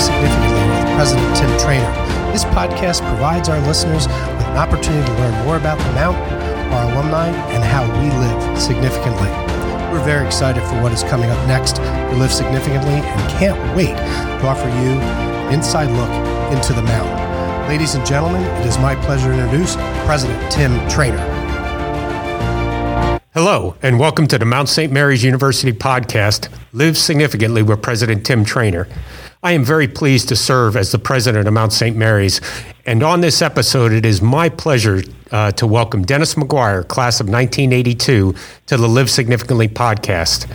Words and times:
Significantly 0.00 0.64
with 0.72 0.96
President 0.96 1.36
Tim 1.36 1.58
Trainor. 1.58 1.92
This 2.32 2.44
podcast 2.46 3.06
provides 3.06 3.48
our 3.48 3.60
listeners 3.66 4.06
with 4.08 4.46
an 4.48 4.56
opportunity 4.56 5.04
to 5.06 5.12
learn 5.20 5.44
more 5.44 5.56
about 5.56 5.78
the 5.78 5.92
Mount, 5.92 6.16
our 6.72 6.90
alumni, 6.92 7.28
and 7.52 7.62
how 7.62 7.84
we 8.00 8.08
live 8.08 8.58
significantly. 8.58 9.28
We're 9.92 10.02
very 10.04 10.24
excited 10.24 10.62
for 10.62 10.80
what 10.80 10.92
is 10.92 11.02
coming 11.02 11.28
up 11.28 11.46
next 11.46 11.76
for 11.76 12.16
Live 12.16 12.32
Significantly 12.32 12.94
and 12.94 13.30
can't 13.32 13.76
wait 13.76 13.96
to 13.96 14.46
offer 14.46 14.68
you 14.68 15.00
an 15.00 15.54
inside 15.54 15.90
look 15.90 16.10
into 16.56 16.72
the 16.72 16.82
Mount. 16.82 17.68
Ladies 17.68 17.94
and 17.94 18.06
gentlemen, 18.06 18.42
it 18.42 18.66
is 18.66 18.78
my 18.78 18.94
pleasure 18.94 19.32
to 19.32 19.38
introduce 19.38 19.76
President 20.06 20.50
Tim 20.50 20.72
Trainor. 20.88 21.39
Hello, 23.32 23.76
and 23.80 24.00
welcome 24.00 24.26
to 24.26 24.38
the 24.38 24.44
Mount 24.44 24.68
St. 24.68 24.92
Mary's 24.92 25.22
University 25.22 25.72
podcast, 25.72 26.48
Live 26.72 26.98
Significantly 26.98 27.62
with 27.62 27.80
President 27.80 28.26
Tim 28.26 28.44
Trainor. 28.44 28.88
I 29.40 29.52
am 29.52 29.62
very 29.62 29.86
pleased 29.86 30.28
to 30.30 30.34
serve 30.34 30.76
as 30.76 30.90
the 30.90 30.98
president 30.98 31.46
of 31.46 31.54
Mount 31.54 31.72
St. 31.72 31.96
Mary's. 31.96 32.40
And 32.86 33.04
on 33.04 33.20
this 33.20 33.40
episode, 33.40 33.92
it 33.92 34.04
is 34.04 34.20
my 34.20 34.48
pleasure 34.48 35.02
uh, 35.30 35.52
to 35.52 35.66
welcome 35.68 36.02
Dennis 36.02 36.34
McGuire, 36.34 36.88
class 36.88 37.20
of 37.20 37.28
1982, 37.28 38.34
to 38.66 38.76
the 38.76 38.88
Live 38.88 39.08
Significantly 39.08 39.68
podcast. 39.68 40.52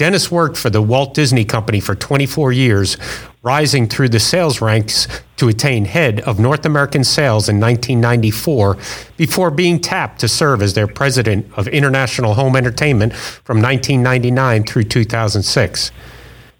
Dennis 0.00 0.30
worked 0.30 0.56
for 0.56 0.70
the 0.70 0.80
Walt 0.80 1.12
Disney 1.12 1.44
Company 1.44 1.78
for 1.78 1.94
24 1.94 2.52
years, 2.52 2.96
rising 3.42 3.86
through 3.86 4.08
the 4.08 4.18
sales 4.18 4.62
ranks 4.62 5.06
to 5.36 5.46
attain 5.46 5.84
head 5.84 6.20
of 6.20 6.40
North 6.40 6.64
American 6.64 7.04
sales 7.04 7.50
in 7.50 7.60
1994 7.60 8.78
before 9.18 9.50
being 9.50 9.78
tapped 9.78 10.18
to 10.20 10.26
serve 10.26 10.62
as 10.62 10.72
their 10.72 10.86
president 10.86 11.46
of 11.54 11.68
international 11.68 12.32
home 12.32 12.56
entertainment 12.56 13.12
from 13.12 13.60
1999 13.60 14.64
through 14.64 14.84
2006. 14.84 15.90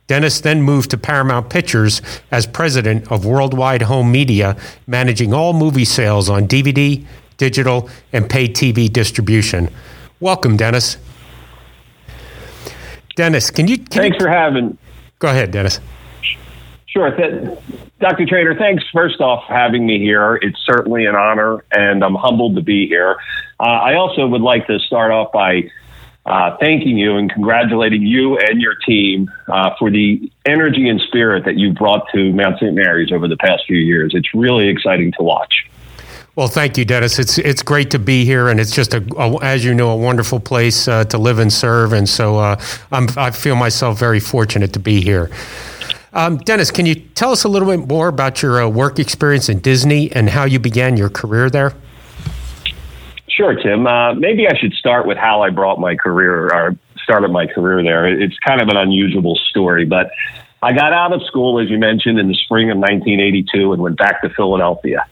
Dennis 0.06 0.42
then 0.42 0.60
moved 0.60 0.90
to 0.90 0.98
Paramount 0.98 1.48
Pictures 1.48 2.02
as 2.30 2.46
president 2.46 3.10
of 3.10 3.24
Worldwide 3.24 3.80
Home 3.80 4.12
Media, 4.12 4.54
managing 4.86 5.32
all 5.32 5.54
movie 5.54 5.86
sales 5.86 6.28
on 6.28 6.46
DVD, 6.46 7.06
digital, 7.38 7.88
and 8.12 8.28
paid 8.28 8.54
TV 8.54 8.92
distribution. 8.92 9.70
Welcome, 10.20 10.58
Dennis. 10.58 10.98
Dennis, 13.14 13.50
can 13.50 13.68
you? 13.68 13.78
Can 13.78 13.86
thanks 13.86 14.18
you, 14.18 14.24
for 14.24 14.30
having. 14.30 14.78
Go 15.18 15.28
ahead, 15.28 15.50
Dennis. 15.50 15.80
Sure. 16.86 17.10
Th- 17.14 17.58
Dr. 18.00 18.26
Trainor, 18.26 18.56
thanks 18.56 18.82
first 18.92 19.20
off 19.20 19.46
for 19.46 19.52
having 19.52 19.86
me 19.86 19.98
here. 19.98 20.36
It's 20.36 20.58
certainly 20.64 21.06
an 21.06 21.14
honor, 21.14 21.64
and 21.70 22.02
I'm 22.02 22.14
humbled 22.14 22.56
to 22.56 22.62
be 22.62 22.88
here. 22.88 23.16
Uh, 23.60 23.64
I 23.64 23.94
also 23.94 24.26
would 24.26 24.40
like 24.40 24.66
to 24.66 24.78
start 24.80 25.12
off 25.12 25.30
by 25.32 25.70
uh, 26.26 26.56
thanking 26.58 26.98
you 26.98 27.16
and 27.16 27.30
congratulating 27.30 28.02
you 28.02 28.38
and 28.38 28.60
your 28.60 28.74
team 28.86 29.30
uh, 29.48 29.70
for 29.78 29.90
the 29.90 30.30
energy 30.46 30.88
and 30.88 31.00
spirit 31.02 31.44
that 31.44 31.56
you 31.56 31.72
brought 31.72 32.06
to 32.14 32.32
Mount 32.32 32.58
St. 32.58 32.74
Mary's 32.74 33.12
over 33.12 33.28
the 33.28 33.36
past 33.36 33.64
few 33.66 33.78
years. 33.78 34.12
It's 34.14 34.34
really 34.34 34.68
exciting 34.68 35.12
to 35.18 35.22
watch. 35.22 35.69
Well, 36.36 36.46
thank 36.46 36.78
you, 36.78 36.84
Dennis. 36.84 37.18
It's 37.18 37.38
it's 37.38 37.62
great 37.62 37.90
to 37.90 37.98
be 37.98 38.24
here, 38.24 38.48
and 38.48 38.60
it's 38.60 38.70
just 38.70 38.94
a, 38.94 39.04
a 39.18 39.36
as 39.42 39.64
you 39.64 39.74
know, 39.74 39.90
a 39.90 39.96
wonderful 39.96 40.38
place 40.38 40.86
uh, 40.86 41.04
to 41.06 41.18
live 41.18 41.40
and 41.40 41.52
serve. 41.52 41.92
And 41.92 42.08
so 42.08 42.38
uh, 42.38 42.60
i 42.92 43.30
feel 43.30 43.56
myself 43.56 43.98
very 43.98 44.20
fortunate 44.20 44.72
to 44.74 44.78
be 44.78 45.00
here. 45.00 45.30
Um, 46.12 46.38
Dennis, 46.38 46.70
can 46.70 46.86
you 46.86 46.94
tell 46.94 47.32
us 47.32 47.44
a 47.44 47.48
little 47.48 47.68
bit 47.68 47.88
more 47.88 48.08
about 48.08 48.42
your 48.42 48.62
uh, 48.62 48.68
work 48.68 48.98
experience 48.98 49.48
in 49.48 49.58
Disney 49.60 50.10
and 50.12 50.28
how 50.28 50.44
you 50.44 50.58
began 50.58 50.96
your 50.96 51.08
career 51.08 51.50
there? 51.50 51.74
Sure, 53.28 53.54
Tim. 53.54 53.86
Uh, 53.86 54.14
maybe 54.14 54.46
I 54.46 54.56
should 54.58 54.72
start 54.74 55.06
with 55.06 55.16
how 55.16 55.42
I 55.42 55.50
brought 55.50 55.78
my 55.78 55.94
career 55.96 56.52
or 56.52 56.76
started 57.02 57.30
my 57.30 57.46
career 57.46 57.82
there. 57.82 58.06
It's 58.06 58.36
kind 58.38 58.60
of 58.60 58.68
an 58.68 58.76
unusual 58.76 59.36
story, 59.50 59.84
but 59.84 60.10
I 60.62 60.72
got 60.72 60.92
out 60.92 61.12
of 61.12 61.22
school, 61.22 61.60
as 61.60 61.70
you 61.70 61.78
mentioned, 61.78 62.18
in 62.18 62.28
the 62.28 62.34
spring 62.34 62.70
of 62.70 62.76
1982 62.76 63.72
and 63.72 63.82
went 63.82 63.96
back 63.96 64.20
to 64.22 64.30
Philadelphia. 64.30 65.06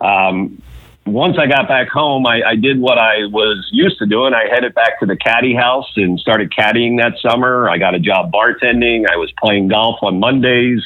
Um, 0.00 0.62
once 1.06 1.36
I 1.38 1.46
got 1.46 1.68
back 1.68 1.88
home, 1.88 2.26
I, 2.26 2.42
I, 2.42 2.56
did 2.56 2.80
what 2.80 2.98
I 2.98 3.26
was 3.26 3.68
used 3.72 3.98
to 3.98 4.06
doing. 4.06 4.32
I 4.32 4.48
headed 4.48 4.74
back 4.74 5.00
to 5.00 5.06
the 5.06 5.16
caddy 5.16 5.54
house 5.54 5.90
and 5.96 6.18
started 6.18 6.50
caddying 6.50 6.98
that 6.98 7.18
summer. 7.20 7.68
I 7.68 7.76
got 7.76 7.94
a 7.94 7.98
job 7.98 8.32
bartending. 8.32 9.04
I 9.10 9.16
was 9.16 9.30
playing 9.38 9.68
golf 9.68 9.98
on 10.02 10.18
Mondays, 10.18 10.82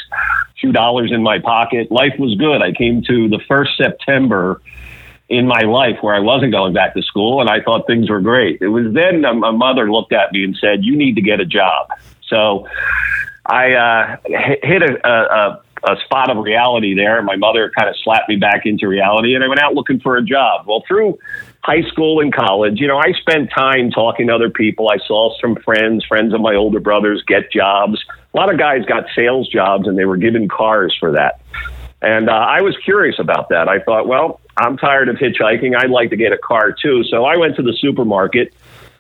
two 0.60 0.72
dollars 0.72 1.12
in 1.12 1.22
my 1.22 1.38
pocket. 1.38 1.92
Life 1.92 2.14
was 2.18 2.34
good. 2.36 2.62
I 2.62 2.72
came 2.72 3.02
to 3.02 3.28
the 3.28 3.38
first 3.46 3.76
September 3.76 4.60
in 5.28 5.46
my 5.46 5.60
life 5.60 5.98
where 6.00 6.14
I 6.14 6.20
wasn't 6.20 6.52
going 6.52 6.72
back 6.72 6.94
to 6.94 7.02
school, 7.02 7.40
and 7.40 7.48
I 7.48 7.60
thought 7.60 7.86
things 7.86 8.10
were 8.10 8.20
great. 8.20 8.60
It 8.60 8.68
was 8.68 8.92
then 8.92 9.20
my 9.20 9.50
mother 9.52 9.90
looked 9.90 10.12
at 10.12 10.32
me 10.32 10.42
and 10.42 10.56
said, 10.60 10.84
"You 10.84 10.96
need 10.96 11.14
to 11.14 11.22
get 11.22 11.38
a 11.38 11.46
job." 11.46 11.90
So 12.26 12.66
I 13.46 13.72
uh, 13.72 14.16
hit 14.24 14.82
a, 14.82 15.08
a, 15.08 15.12
a 15.12 15.62
spot 16.04 16.30
of 16.30 16.38
reality 16.38 16.94
there. 16.94 17.22
My 17.22 17.36
mother 17.36 17.70
kind 17.76 17.88
of 17.88 17.96
slapped 18.02 18.28
me 18.28 18.36
back 18.36 18.66
into 18.66 18.88
reality, 18.88 19.34
and 19.34 19.44
I 19.44 19.48
went 19.48 19.60
out 19.60 19.74
looking 19.74 20.00
for 20.00 20.16
a 20.16 20.22
job. 20.22 20.66
Well, 20.66 20.84
through 20.86 21.18
high 21.62 21.82
school 21.82 22.20
and 22.20 22.34
college, 22.34 22.80
you 22.80 22.86
know, 22.86 22.98
I 22.98 23.12
spent 23.12 23.50
time 23.50 23.90
talking 23.90 24.28
to 24.28 24.34
other 24.34 24.50
people. 24.50 24.88
I 24.88 24.98
saw 25.06 25.34
some 25.40 25.56
friends, 25.56 26.04
friends 26.04 26.34
of 26.34 26.40
my 26.40 26.54
older 26.54 26.80
brothers, 26.80 27.22
get 27.26 27.50
jobs. 27.50 28.04
A 28.34 28.36
lot 28.36 28.52
of 28.52 28.58
guys 28.58 28.84
got 28.84 29.04
sales 29.14 29.48
jobs, 29.48 29.86
and 29.86 29.98
they 29.98 30.04
were 30.04 30.16
given 30.16 30.48
cars 30.48 30.96
for 30.98 31.12
that. 31.12 31.40
And 32.00 32.28
uh, 32.28 32.32
I 32.32 32.60
was 32.60 32.76
curious 32.84 33.18
about 33.18 33.48
that. 33.48 33.68
I 33.68 33.80
thought, 33.80 34.06
well, 34.06 34.40
I'm 34.56 34.76
tired 34.76 35.08
of 35.08 35.16
hitchhiking. 35.16 35.76
I'd 35.76 35.90
like 35.90 36.10
to 36.10 36.16
get 36.16 36.32
a 36.32 36.38
car 36.38 36.72
too. 36.72 37.02
So 37.04 37.24
I 37.24 37.36
went 37.36 37.56
to 37.56 37.62
the 37.62 37.76
supermarket 37.80 38.52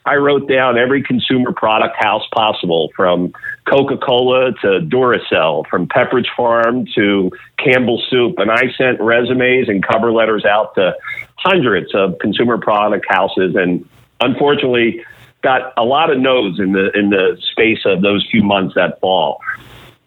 I 0.08 0.16
wrote 0.16 0.48
down 0.48 0.78
every 0.78 1.02
consumer 1.02 1.52
product 1.52 2.02
house 2.02 2.26
possible 2.32 2.90
from 2.96 3.34
Coca 3.68 3.96
Cola 3.96 4.52
to 4.62 4.80
Duracell, 4.80 5.66
from 5.68 5.86
Pepperidge 5.86 6.28
Farm 6.36 6.86
to 6.94 7.30
Campbell 7.58 8.02
Soup. 8.10 8.34
And 8.38 8.50
I 8.50 8.72
sent 8.76 9.00
resumes 9.00 9.68
and 9.68 9.86
cover 9.86 10.12
letters 10.12 10.44
out 10.44 10.74
to 10.76 10.94
hundreds 11.36 11.94
of 11.94 12.18
consumer 12.20 12.58
product 12.58 13.06
houses. 13.08 13.54
And 13.56 13.88
unfortunately, 14.20 15.04
got 15.42 15.72
a 15.76 15.84
lot 15.84 16.10
of 16.10 16.18
no's 16.18 16.58
in 16.58 16.72
the, 16.72 16.90
in 16.98 17.10
the 17.10 17.36
space 17.52 17.80
of 17.84 18.02
those 18.02 18.26
few 18.30 18.42
months 18.42 18.74
that 18.74 19.00
fall. 19.00 19.40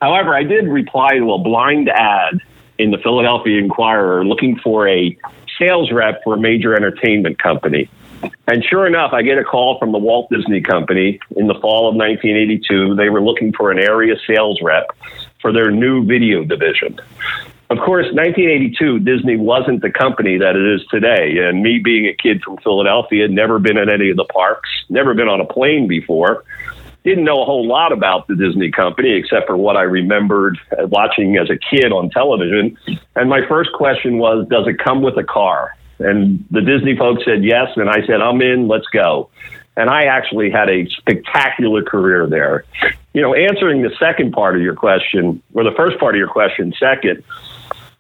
However, 0.02 0.36
I 0.36 0.44
did 0.44 0.68
reply 0.68 1.18
to 1.18 1.32
a 1.34 1.38
blind 1.38 1.90
ad 1.90 2.40
in 2.80 2.90
the 2.92 2.98
Philadelphia 2.98 3.60
Inquirer 3.60 4.26
looking 4.26 4.60
for 4.60 4.88
a 4.88 5.16
sales 5.60 5.92
rep 5.92 6.24
for 6.24 6.34
a 6.34 6.40
major 6.40 6.76
entertainment 6.76 7.38
company. 7.38 7.90
And 8.48 8.64
sure 8.64 8.86
enough, 8.86 9.14
I 9.14 9.22
get 9.22 9.38
a 9.38 9.44
call 9.44 9.80
from 9.80 9.92
the 9.92 9.98
Walt 9.98 10.30
Disney 10.30 10.62
Company 10.62 11.20
in 11.36 11.48
the 11.48 11.54
fall 11.56 11.88
of 11.90 11.96
1982. 11.96 12.96
They 12.96 13.10
were 13.10 13.22
looking 13.22 13.54
for 13.54 13.72
an 13.72 13.80
area 13.80 14.16
sales 14.28 14.60
rep 14.62 14.96
for 15.42 15.54
their 15.54 15.72
new 15.72 16.06
video 16.06 16.44
division. 16.44 17.00
Of 17.70 17.78
course, 17.78 18.08
1982, 18.08 19.00
Disney 19.00 19.38
wasn't 19.38 19.82
the 19.82 19.92
company 19.92 20.38
that 20.38 20.58
it 20.58 20.76
is 20.76 20.86
today. 20.90 21.38
And 21.38 21.64
me 21.64 21.80
being 21.80 22.06
a 22.06 22.14
kid 22.14 22.44
from 22.44 22.58
Philadelphia, 22.58 23.30
never 23.30 23.60
been 23.60 23.78
in 23.78 23.90
any 23.90 24.10
of 24.10 24.18
the 24.18 24.26
parks, 24.26 24.70
never 24.90 25.14
been 25.14 25.30
on 25.30 25.40
a 25.40 25.46
plane 25.46 25.88
before, 25.88 26.44
didn't 27.06 27.24
know 27.24 27.42
a 27.42 27.46
whole 27.46 27.66
lot 27.66 27.94
about 27.94 28.28
the 28.28 28.36
Disney 28.36 28.72
company 28.72 29.14
except 29.14 29.48
for 29.48 29.56
what 29.56 29.78
I 29.78 29.84
remembered 29.84 30.60
watching 30.80 31.38
as 31.38 31.50
a 31.50 31.58
kid 31.58 31.94
on 31.94 32.10
television. 32.10 32.78
And 33.16 33.30
my 33.30 33.48
first 33.48 33.72
question 33.74 34.18
was, 34.18 34.46
does 34.50 34.68
it 34.68 34.78
come 34.78 35.02
with 35.02 35.18
a 35.18 35.24
car? 35.24 35.72
And 36.04 36.46
the 36.52 36.62
Disney 36.62 36.96
folks 36.98 37.24
said 37.26 37.44
yes. 37.44 37.70
And 37.76 37.90
I 37.90 38.06
said, 38.06 38.22
I'm 38.22 38.42
in, 38.42 38.68
let's 38.68 38.88
go. 38.88 39.30
And 39.78 39.90
I 39.90 40.04
actually 40.06 40.52
had 40.52 40.70
a 40.70 40.88
spectacular 40.90 41.84
career 41.84 42.28
there. 42.28 42.66
You 43.14 43.22
know, 43.22 43.34
answering 43.34 43.82
the 43.82 43.92
second 44.00 44.34
part 44.34 44.56
of 44.56 44.62
your 44.62 44.76
question, 44.76 45.42
or 45.54 45.64
the 45.64 45.76
first 45.76 46.00
part 46.00 46.16
of 46.16 46.20
your 46.20 46.28
question 46.28 46.74
second, 46.80 47.24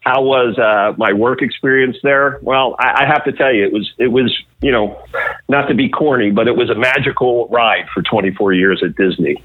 how 0.01 0.23
was 0.23 0.57
uh, 0.57 0.93
my 0.97 1.13
work 1.13 1.41
experience 1.41 1.97
there? 2.03 2.39
Well, 2.41 2.75
I, 2.79 3.03
I 3.03 3.05
have 3.05 3.23
to 3.25 3.31
tell 3.31 3.53
you, 3.53 3.63
it 3.65 3.71
was 3.71 3.91
it 3.97 4.07
was 4.07 4.35
you 4.61 4.71
know, 4.71 5.03
not 5.49 5.67
to 5.67 5.73
be 5.73 5.89
corny, 5.89 6.31
but 6.31 6.47
it 6.47 6.55
was 6.55 6.69
a 6.69 6.75
magical 6.75 7.47
ride 7.47 7.87
for 7.93 8.01
24 8.03 8.53
years 8.53 8.83
at 8.83 8.95
Disney. 8.95 9.43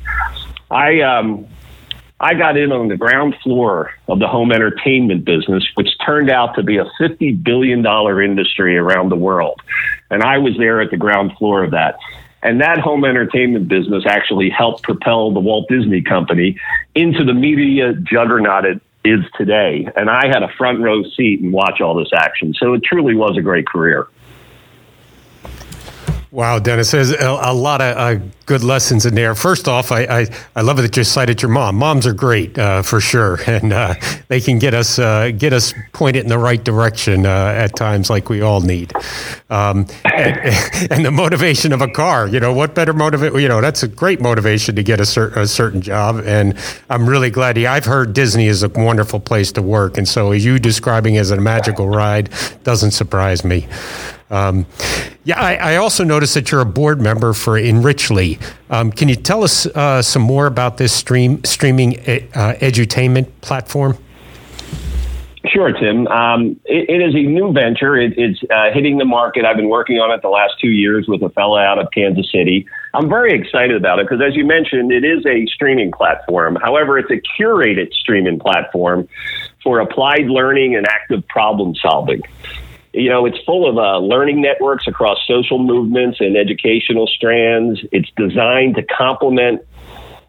I 0.71 1.01
um, 1.01 1.47
I 2.19 2.35
got 2.35 2.57
in 2.57 2.73
on 2.73 2.89
the 2.89 2.97
ground 2.97 3.35
floor 3.43 3.93
of 4.09 4.21
the 4.21 4.27
home 4.27 4.51
entertainment 4.51 5.25
business, 5.25 5.67
which 5.75 5.89
turned 6.05 6.31
out 6.31 6.55
to 6.55 6.63
be 6.63 6.79
a 6.79 6.87
$50 6.99 7.45
billion 7.45 7.85
industry 7.85 8.79
around 8.79 9.11
the 9.11 9.17
world. 9.17 9.61
And 10.11 10.23
I 10.23 10.39
was 10.39 10.57
there 10.57 10.81
at 10.81 10.91
the 10.91 10.97
ground 10.97 11.33
floor 11.39 11.65
of 11.65 11.73
that. 11.73 11.99
And 12.43 12.61
that 12.63 12.79
home 12.79 13.05
entertainment 13.05 13.69
business 13.69 14.05
actually 14.07 14.49
helped 14.49 14.83
propel 14.83 15.33
the 15.33 15.41
Walt 15.41 15.69
Disney 15.69 16.01
Company 16.01 16.59
into 16.95 17.25
the 17.25 17.35
media 17.35 17.93
juggernaut 17.93 18.65
it 18.65 18.81
is 19.05 19.21
today. 19.37 19.89
And 19.95 20.09
I 20.09 20.27
had 20.27 20.43
a 20.43 20.49
front 20.57 20.81
row 20.81 21.03
seat 21.17 21.41
and 21.41 21.53
watch 21.53 21.81
all 21.81 21.95
this 21.95 22.11
action. 22.15 22.55
So 22.55 22.75
it 22.75 22.83
truly 22.83 23.15
was 23.15 23.37
a 23.37 23.43
great 23.43 23.67
career. 23.67 24.07
Wow, 26.33 26.59
Dennis, 26.59 26.91
there's 26.91 27.13
a, 27.13 27.29
a 27.29 27.55
lot 27.55 27.81
of 27.81 27.97
uh, 27.97 28.25
good 28.47 28.65
lessons 28.65 29.07
in 29.07 29.15
there. 29.15 29.37
First 29.37 29.69
off, 29.69 29.93
I, 29.93 30.03
I, 30.03 30.27
I, 30.57 30.63
love 30.63 30.77
that 30.79 30.97
you 30.97 31.05
cited 31.05 31.41
your 31.41 31.53
mom. 31.53 31.77
Moms 31.77 32.05
are 32.05 32.13
great 32.13 32.59
uh, 32.59 32.83
for 32.83 33.01
sure, 33.01 33.39
and 33.47 33.73
uh, 33.73 33.95
they 34.27 34.41
can 34.41 34.59
get 34.59 34.75
us 34.75 34.99
uh, 34.99 35.31
get 35.31 35.53
us 35.53 35.73
pointed 35.93 36.25
in 36.25 36.29
the 36.29 36.39
right 36.39 36.63
direction 36.63 37.27
uh, 37.27 37.55
at 37.57 37.77
times, 37.77 38.11
like 38.11 38.29
we 38.29 38.41
all 38.41 38.61
need. 38.61 38.93
Um, 39.51 39.87
and, 40.05 40.91
and, 40.91 41.05
the 41.07 41.13
motivation 41.13 41.73
of 41.73 41.81
a 41.81 41.89
car, 41.89 42.27
you 42.27 42.41
know, 42.41 42.53
what 42.53 42.75
better 42.75 42.93
motivate? 42.93 43.41
You 43.41 43.49
know, 43.49 43.61
that's 43.61 43.85
a 43.85 43.89
great 43.89 44.21
motivation 44.21 44.75
to 44.75 44.83
get 44.83 45.01
a, 45.01 45.07
cer- 45.07 45.33
a 45.39 45.47
certain 45.47 45.81
job, 45.81 46.21
and 46.25 46.59
I'm 46.91 47.09
really 47.09 47.31
glad. 47.31 47.57
He, 47.57 47.69
I've 47.69 47.85
heard 47.85 48.15
Disney 48.15 48.49
is 48.49 48.65
a 48.65 48.69
wonderful 48.69 49.21
place 49.21 49.53
to 49.53 49.63
work, 49.63 49.97
and 49.97 50.09
so 50.09 50.33
you 50.33 50.59
describing 50.59 51.19
as 51.19 51.31
a 51.31 51.37
magical 51.37 51.89
ride 51.89 52.31
doesn't 52.65 52.91
surprise 52.91 53.45
me. 53.45 53.69
Um, 54.31 54.67
yeah, 55.25 55.41
I, 55.41 55.55
I, 55.55 55.77
also 55.77 56.03
noticed 56.03 56.35
that 56.35 56.51
you're 56.51 56.61
a 56.61 56.67
board 56.67 57.01
member 57.01 57.33
for 57.33 57.53
Enrichly. 57.53 58.43
Um, 58.71 58.91
can 58.91 59.09
you 59.09 59.15
tell 59.15 59.45
us 59.45 59.67
uh, 59.67 60.03
some 60.03 60.23
more 60.23 60.47
about 60.47 60.79
this 60.79 60.93
stream 60.93 61.45
streaming 61.45 61.99
uh, 62.01 62.55
edutainment 62.61 63.29
platform? 63.41 63.97
Sure, 65.49 65.73
Tim. 65.73 66.09
Um, 66.09 66.61
it, 66.65 66.91
it 66.91 67.03
is 67.03 67.15
a 67.15 67.23
new 67.23 67.53
venture. 67.53 67.97
It, 67.97 68.15
it's 68.17 68.41
uh, 68.51 68.73
hitting 68.73 68.99
the 68.99 69.05
market. 69.05 69.45
I've 69.45 69.57
been 69.57 69.69
working 69.69 69.99
on 69.99 70.11
it 70.11 70.23
the 70.23 70.29
last 70.29 70.55
two 70.61 70.71
years 70.71 71.07
with 71.07 71.23
a 71.23 71.29
fellow 71.31 71.59
out 71.59 71.79
of 71.79 71.87
Kansas 71.95 72.31
City. 72.33 72.67
I'm 72.95 73.09
very 73.09 73.33
excited 73.39 73.77
about 73.77 74.01
it 74.01 74.09
because, 74.09 74.21
as 74.27 74.35
you 74.35 74.45
mentioned, 74.45 74.91
it 74.91 75.05
is 75.05 75.25
a 75.25 75.47
streaming 75.47 75.93
platform. 75.93 76.57
However, 76.57 76.99
it's 76.99 77.11
a 77.11 77.21
curated 77.41 77.93
streaming 77.93 78.41
platform 78.41 79.09
for 79.63 79.79
applied 79.79 80.27
learning 80.27 80.75
and 80.75 80.87
active 80.89 81.27
problem 81.29 81.77
solving 81.77 82.23
you 82.97 83.11
know, 83.11 83.27
it's 83.27 83.39
full 83.45 83.69
of 83.69 83.77
uh, 83.77 83.99
learning 83.99 84.41
networks 84.41 84.87
across 84.87 85.19
social 85.27 85.59
movements 85.59 86.19
and 86.21 86.37
educational 86.37 87.07
strands. 87.07 87.81
It's 87.93 88.11
designed 88.17 88.77
to 88.77 88.83
complement 88.83 89.63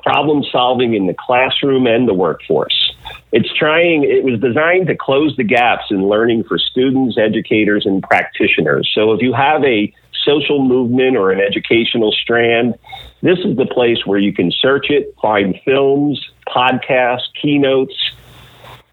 problem 0.04 0.44
solving 0.52 0.94
in 0.94 1.08
the 1.08 1.16
classroom 1.18 1.88
and 1.88 2.08
the 2.08 2.14
workforce. 2.14 2.94
It's 3.32 3.50
trying, 3.58 4.04
it 4.04 4.24
was 4.24 4.40
designed 4.40 4.88
to 4.88 4.96
close 4.96 5.36
the 5.36 5.44
gaps 5.44 5.86
in 5.92 6.08
learning 6.08 6.44
for 6.44 6.58
students, 6.58 7.18
educators, 7.18 7.86
and 7.86 8.02
practitioners. 8.04 8.90
So 8.94 9.12
if 9.14 9.22
you 9.22 9.34
have 9.34 9.64
a 9.64 9.94
social 10.26 10.64
movement 10.64 11.18
or 11.18 11.32
an 11.32 11.40
educational 11.40 12.12
strand, 12.12 12.76
this 13.22 13.40
is 13.40 13.58
the 13.58 13.66
place 13.66 14.06
where 14.06 14.20
you 14.20 14.34
can 14.34 14.52
search 14.52 14.90
it, 14.90 15.14
find 15.22 15.56
films, 15.66 16.26
podcasts, 16.48 17.28
keynotes, 17.42 17.96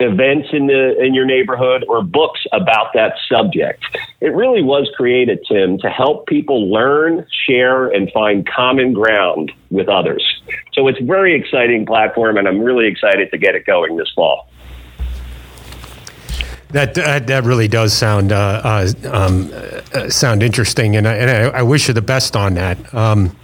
events 0.01 0.49
in 0.53 0.67
the 0.67 1.01
in 1.01 1.15
your 1.15 1.25
neighborhood 1.25 1.85
or 1.89 2.03
books 2.03 2.41
about 2.53 2.93
that 2.95 3.15
subject. 3.29 3.85
It 4.21 4.35
really 4.35 4.63
was 4.63 4.91
created, 4.97 5.45
Tim, 5.49 5.79
to 5.79 5.89
help 5.89 6.27
people 6.27 6.71
learn, 6.71 7.27
share, 7.47 7.89
and 7.89 8.11
find 8.13 8.47
common 8.47 8.93
ground 8.93 9.53
with 9.71 9.89
others. 9.89 10.25
So 10.73 10.89
it's 10.89 11.01
a 11.01 11.05
very 11.05 11.39
exciting 11.39 11.87
platform, 11.87 12.37
and 12.37 12.49
I'm 12.49 12.61
really 12.61 12.87
excited 12.87 13.31
to 13.31 13.39
get 13.39 13.55
it 13.55 13.67
going 13.67 13.97
this 13.97 14.11
fall. 14.15 14.49
That, 16.75 16.95
that, 16.95 17.29
that 17.29 17.45
really 17.45 17.69
does 17.69 17.93
sound 17.93 18.33
uh, 18.33 18.61
uh, 18.65 18.93
um, 19.09 19.49
uh, 19.53 20.11
sound 20.11 20.43
interesting, 20.43 20.97
and 20.97 21.07
I, 21.07 21.15
and 21.15 21.31
I, 21.31 21.59
I, 21.61 21.63
wish 21.63 21.87
you 21.87 21.95
the 21.95 22.03
best 22.03 22.35
on 22.35 22.55
that. 22.55 22.93
Um, 22.93 23.37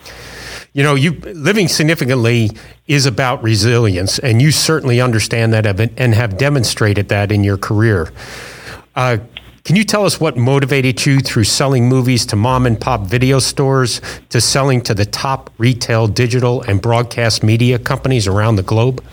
you 0.72 0.82
know, 0.82 0.94
you 0.94 1.12
living 1.12 1.68
significantly 1.68 2.50
is 2.86 3.06
about 3.06 3.42
resilience, 3.42 4.18
and 4.18 4.40
you 4.40 4.50
certainly 4.52 5.00
understand 5.00 5.52
that 5.52 5.66
and 5.66 6.14
have 6.14 6.36
demonstrated 6.38 7.08
that 7.08 7.32
in 7.32 7.42
your 7.42 7.56
career. 7.56 8.12
Uh, 8.94 9.18
can 9.64 9.76
you 9.76 9.84
tell 9.84 10.06
us 10.06 10.18
what 10.18 10.36
motivated 10.36 11.04
you 11.04 11.20
through 11.20 11.44
selling 11.44 11.88
movies 11.88 12.24
to 12.26 12.36
mom 12.36 12.66
and 12.66 12.80
pop 12.80 13.02
video 13.02 13.38
stores 13.38 14.00
to 14.30 14.40
selling 14.40 14.80
to 14.82 14.94
the 14.94 15.04
top 15.04 15.50
retail, 15.58 16.06
digital, 16.06 16.62
and 16.62 16.80
broadcast 16.80 17.42
media 17.42 17.78
companies 17.78 18.26
around 18.26 18.56
the 18.56 18.62
globe? 18.62 19.04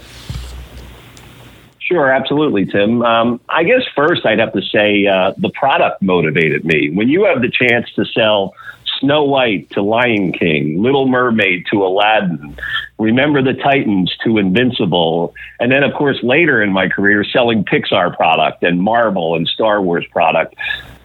Sure, 1.80 2.10
absolutely, 2.12 2.66
Tim. 2.66 3.02
Um, 3.02 3.40
I 3.50 3.64
guess 3.64 3.82
first 3.96 4.26
I'd 4.26 4.40
have 4.40 4.54
to 4.54 4.62
say 4.62 5.06
uh, 5.08 5.34
the 5.38 5.50
product 5.50 6.02
motivated 6.02 6.66
me. 6.66 6.92
When 6.92 7.08
you 7.08 7.26
have 7.26 7.42
the 7.42 7.50
chance 7.50 7.90
to 7.96 8.06
sell 8.06 8.54
Snow 9.00 9.24
White 9.24 9.70
to 9.72 9.82
Lion 9.82 10.32
King, 10.32 10.82
Little 10.82 11.08
Mermaid 11.08 11.66
to 11.72 11.86
Aladdin, 11.86 12.56
Remember 13.00 13.44
the 13.44 13.54
Titans 13.54 14.12
to 14.24 14.40
Invincible, 14.40 15.36
and 15.60 15.72
then 15.72 15.84
of 15.84 15.94
course 15.94 16.18
later 16.24 16.64
in 16.64 16.74
my 16.74 16.90
career 16.90 17.24
selling 17.24 17.64
Pixar 17.64 18.16
product 18.16 18.64
and 18.64 18.82
Marvel 18.82 19.36
and 19.36 19.48
Star 19.48 19.82
Wars 19.82 20.06
product. 20.12 20.56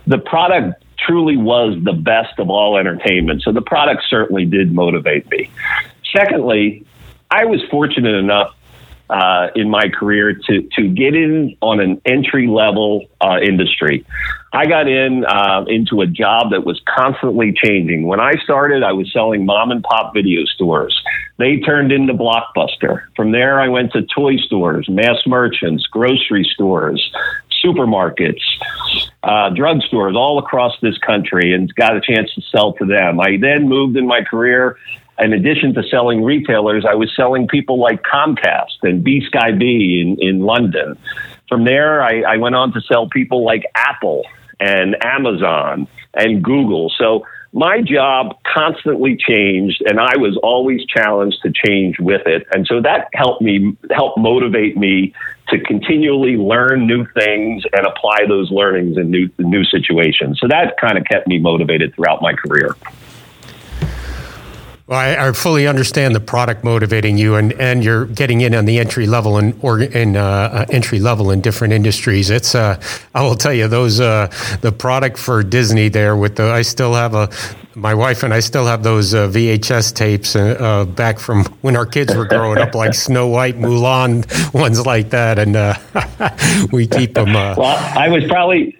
The 0.06 0.18
product 0.18 0.82
truly 0.98 1.36
was 1.36 1.76
the 1.82 1.92
best 1.92 2.38
of 2.38 2.48
all 2.48 2.78
entertainment, 2.78 3.42
so 3.42 3.52
the 3.52 3.62
product 3.62 4.04
certainly 4.08 4.46
did 4.46 4.72
motivate 4.72 5.30
me. 5.30 5.50
Secondly, 6.16 6.86
I 7.30 7.44
was 7.44 7.60
fortunate 7.70 8.14
enough 8.14 8.54
uh, 9.12 9.48
in 9.54 9.68
my 9.68 9.88
career 9.88 10.32
to 10.32 10.62
to 10.72 10.88
get 10.88 11.14
in 11.14 11.56
on 11.60 11.80
an 11.80 12.00
entry 12.06 12.46
level 12.46 13.06
uh, 13.20 13.38
industry. 13.40 14.06
I 14.54 14.66
got 14.66 14.88
in 14.88 15.24
uh, 15.24 15.64
into 15.68 16.00
a 16.00 16.06
job 16.06 16.50
that 16.52 16.64
was 16.64 16.80
constantly 16.86 17.52
changing. 17.52 18.06
When 18.06 18.20
I 18.20 18.32
started, 18.42 18.82
I 18.82 18.92
was 18.92 19.12
selling 19.12 19.44
mom 19.44 19.70
and 19.70 19.82
pop 19.82 20.14
video 20.14 20.44
stores. 20.46 20.98
They 21.38 21.58
turned 21.58 21.92
into 21.92 22.14
Blockbuster. 22.14 23.02
From 23.16 23.32
there, 23.32 23.60
I 23.60 23.68
went 23.68 23.92
to 23.92 24.02
toy 24.02 24.36
stores, 24.36 24.86
mass 24.88 25.18
merchants, 25.26 25.86
grocery 25.86 26.48
stores, 26.54 27.02
supermarkets, 27.64 28.42
uh, 29.22 29.50
drugstores 29.50 30.16
all 30.16 30.38
across 30.38 30.72
this 30.80 30.96
country, 30.98 31.52
and 31.54 31.74
got 31.74 31.96
a 31.96 32.00
chance 32.00 32.32
to 32.34 32.42
sell 32.54 32.72
to 32.74 32.86
them. 32.86 33.20
I 33.20 33.38
then 33.40 33.68
moved 33.68 33.96
in 33.96 34.06
my 34.06 34.22
career 34.22 34.76
in 35.18 35.32
addition 35.32 35.74
to 35.74 35.82
selling 35.84 36.22
retailers, 36.22 36.84
I 36.88 36.94
was 36.94 37.10
selling 37.14 37.48
people 37.48 37.78
like 37.78 38.02
Comcast 38.02 38.82
and 38.82 39.04
BSkyB 39.04 40.02
in, 40.02 40.16
in 40.20 40.40
London. 40.40 40.98
From 41.48 41.64
there, 41.64 42.02
I, 42.02 42.22
I 42.22 42.36
went 42.38 42.54
on 42.54 42.72
to 42.72 42.80
sell 42.80 43.08
people 43.08 43.44
like 43.44 43.64
Apple 43.74 44.24
and 44.58 44.96
Amazon 45.04 45.86
and 46.14 46.42
Google. 46.42 46.90
So 46.96 47.24
my 47.52 47.82
job 47.82 48.36
constantly 48.44 49.16
changed 49.16 49.82
and 49.86 50.00
I 50.00 50.16
was 50.16 50.38
always 50.42 50.84
challenged 50.86 51.42
to 51.42 51.52
change 51.52 51.98
with 52.00 52.26
it. 52.26 52.46
And 52.54 52.66
so 52.66 52.80
that 52.80 53.08
helped 53.12 53.42
me, 53.42 53.76
help 53.90 54.16
motivate 54.16 54.76
me 54.76 55.12
to 55.48 55.60
continually 55.60 56.36
learn 56.36 56.86
new 56.86 57.04
things 57.14 57.64
and 57.74 57.86
apply 57.86 58.20
those 58.26 58.50
learnings 58.50 58.96
in 58.96 59.10
new, 59.10 59.28
new 59.38 59.64
situations. 59.64 60.40
So 60.40 60.48
that 60.48 60.78
kind 60.80 60.96
of 60.96 61.04
kept 61.04 61.28
me 61.28 61.38
motivated 61.38 61.94
throughout 61.94 62.22
my 62.22 62.32
career. 62.32 62.74
Well, 64.88 64.98
I, 64.98 65.28
I, 65.28 65.32
fully 65.32 65.68
understand 65.68 66.12
the 66.12 66.20
product 66.20 66.64
motivating 66.64 67.16
you, 67.16 67.36
and, 67.36 67.52
and 67.52 67.84
you're 67.84 68.06
getting 68.06 68.40
in 68.40 68.52
on 68.52 68.64
the 68.64 68.80
entry 68.80 69.06
level 69.06 69.38
and 69.38 69.56
or 69.62 69.80
in 69.80 70.16
uh, 70.16 70.20
uh, 70.22 70.66
entry 70.70 70.98
level 70.98 71.30
in 71.30 71.40
different 71.40 71.72
industries. 71.72 72.30
It's 72.30 72.56
uh, 72.56 72.80
I 73.14 73.22
will 73.22 73.36
tell 73.36 73.52
you 73.52 73.68
those 73.68 74.00
uh, 74.00 74.26
the 74.60 74.72
product 74.72 75.18
for 75.18 75.44
Disney 75.44 75.88
there 75.88 76.16
with 76.16 76.34
the 76.34 76.50
I 76.50 76.62
still 76.62 76.94
have 76.94 77.14
a 77.14 77.30
my 77.76 77.94
wife 77.94 78.24
and 78.24 78.34
I 78.34 78.40
still 78.40 78.66
have 78.66 78.82
those 78.82 79.14
uh, 79.14 79.28
VHS 79.28 79.94
tapes 79.94 80.34
uh, 80.34 80.84
back 80.84 81.20
from 81.20 81.44
when 81.62 81.76
our 81.76 81.86
kids 81.86 82.14
were 82.16 82.26
growing 82.26 82.58
up, 82.58 82.74
like 82.74 82.94
Snow 83.08 83.28
White, 83.28 83.56
Mulan, 83.56 84.26
ones 84.52 84.84
like 84.84 85.10
that, 85.10 85.38
and 85.38 86.70
we 86.72 86.88
keep 86.88 87.14
them. 87.14 87.34
well, 87.34 87.76
I 87.96 88.08
was 88.08 88.24
probably 88.24 88.76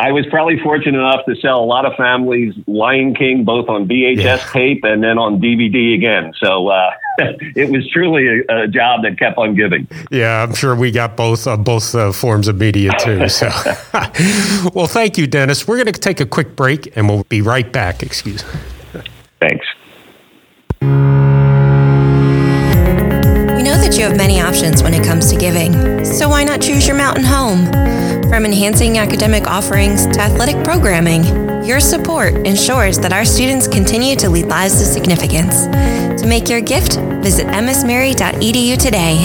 I 0.00 0.12
was 0.12 0.24
probably 0.30 0.58
fortunate 0.58 0.98
enough 0.98 1.26
to 1.26 1.36
sell 1.36 1.62
a 1.62 1.66
lot 1.66 1.84
of 1.84 1.94
families 1.94 2.54
Lion 2.66 3.14
King 3.14 3.44
both 3.44 3.68
on 3.68 3.86
VHS 3.86 4.16
yeah. 4.16 4.36
tape 4.50 4.82
and 4.82 5.04
then 5.04 5.18
on 5.18 5.42
DVD 5.42 5.94
again. 5.94 6.32
So 6.42 6.68
uh, 6.68 6.92
it 7.54 7.70
was 7.70 7.86
truly 7.90 8.26
a, 8.26 8.62
a, 8.62 8.66
job 8.66 9.02
that 9.02 9.18
kept 9.18 9.36
on 9.36 9.54
giving. 9.54 9.86
Yeah, 10.10 10.42
I'm 10.42 10.54
sure 10.54 10.74
we 10.74 10.90
got 10.90 11.18
both 11.18 11.46
uh, 11.46 11.58
both 11.58 11.94
uh, 11.94 12.12
forms 12.12 12.48
of 12.48 12.56
media 12.56 12.92
too. 12.98 13.28
So, 13.28 13.48
well, 14.74 14.86
thank 14.86 15.18
you, 15.18 15.26
Dennis. 15.26 15.68
We're 15.68 15.76
going 15.76 15.92
to 15.92 16.00
take 16.00 16.20
a 16.20 16.26
quick 16.26 16.56
break 16.56 16.96
and 16.96 17.06
we'll 17.06 17.24
be 17.24 17.42
right 17.42 17.70
back. 17.70 18.02
Excuse. 18.02 18.42
me. 18.42 19.02
Thanks. 19.38 19.66
We 20.80 20.88
know 23.66 23.76
that 23.76 23.94
you 23.98 24.04
have 24.04 24.16
many 24.16 24.39
options 24.60 24.82
when 24.82 24.92
it 24.92 25.02
comes 25.02 25.32
to 25.32 25.38
giving, 25.38 26.04
so 26.04 26.28
why 26.28 26.44
not 26.44 26.60
choose 26.60 26.86
your 26.86 26.94
mountain 26.94 27.24
home? 27.24 27.64
From 28.28 28.44
enhancing 28.44 28.98
academic 28.98 29.46
offerings 29.46 30.06
to 30.08 30.20
athletic 30.20 30.62
programming, 30.62 31.24
your 31.64 31.80
support 31.80 32.34
ensures 32.46 32.98
that 32.98 33.10
our 33.10 33.24
students 33.24 33.66
continue 33.66 34.16
to 34.16 34.28
lead 34.28 34.48
lives 34.48 34.78
of 34.82 34.86
significance. 34.86 35.64
To 36.20 36.26
make 36.28 36.50
your 36.50 36.60
gift, 36.60 36.98
visit 37.22 37.46
msmary.edu 37.46 38.76
today. 38.76 39.24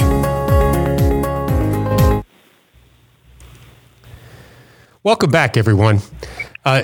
Welcome 5.04 5.32
back, 5.32 5.58
everyone. 5.58 6.00
Uh, 6.64 6.84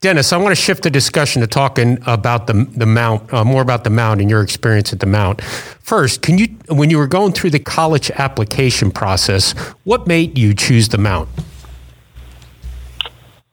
Dennis, 0.00 0.32
I 0.32 0.36
want 0.36 0.54
to 0.54 0.60
shift 0.60 0.82
the 0.82 0.90
discussion 0.90 1.40
to 1.40 1.48
talking 1.48 1.98
about 2.06 2.46
the 2.46 2.52
the 2.76 2.86
Mount, 2.86 3.32
uh, 3.32 3.44
more 3.44 3.62
about 3.62 3.84
the 3.84 3.90
Mount 3.90 4.20
and 4.20 4.28
your 4.28 4.42
experience 4.42 4.92
at 4.92 5.00
the 5.00 5.06
Mount. 5.06 5.42
First, 5.42 6.22
can 6.22 6.38
you, 6.38 6.48
when 6.68 6.90
you 6.90 6.98
were 6.98 7.06
going 7.06 7.32
through 7.32 7.50
the 7.50 7.58
college 7.58 8.10
application 8.12 8.90
process, 8.90 9.52
what 9.84 10.06
made 10.06 10.36
you 10.36 10.54
choose 10.54 10.88
the 10.88 10.98
Mount? 10.98 11.28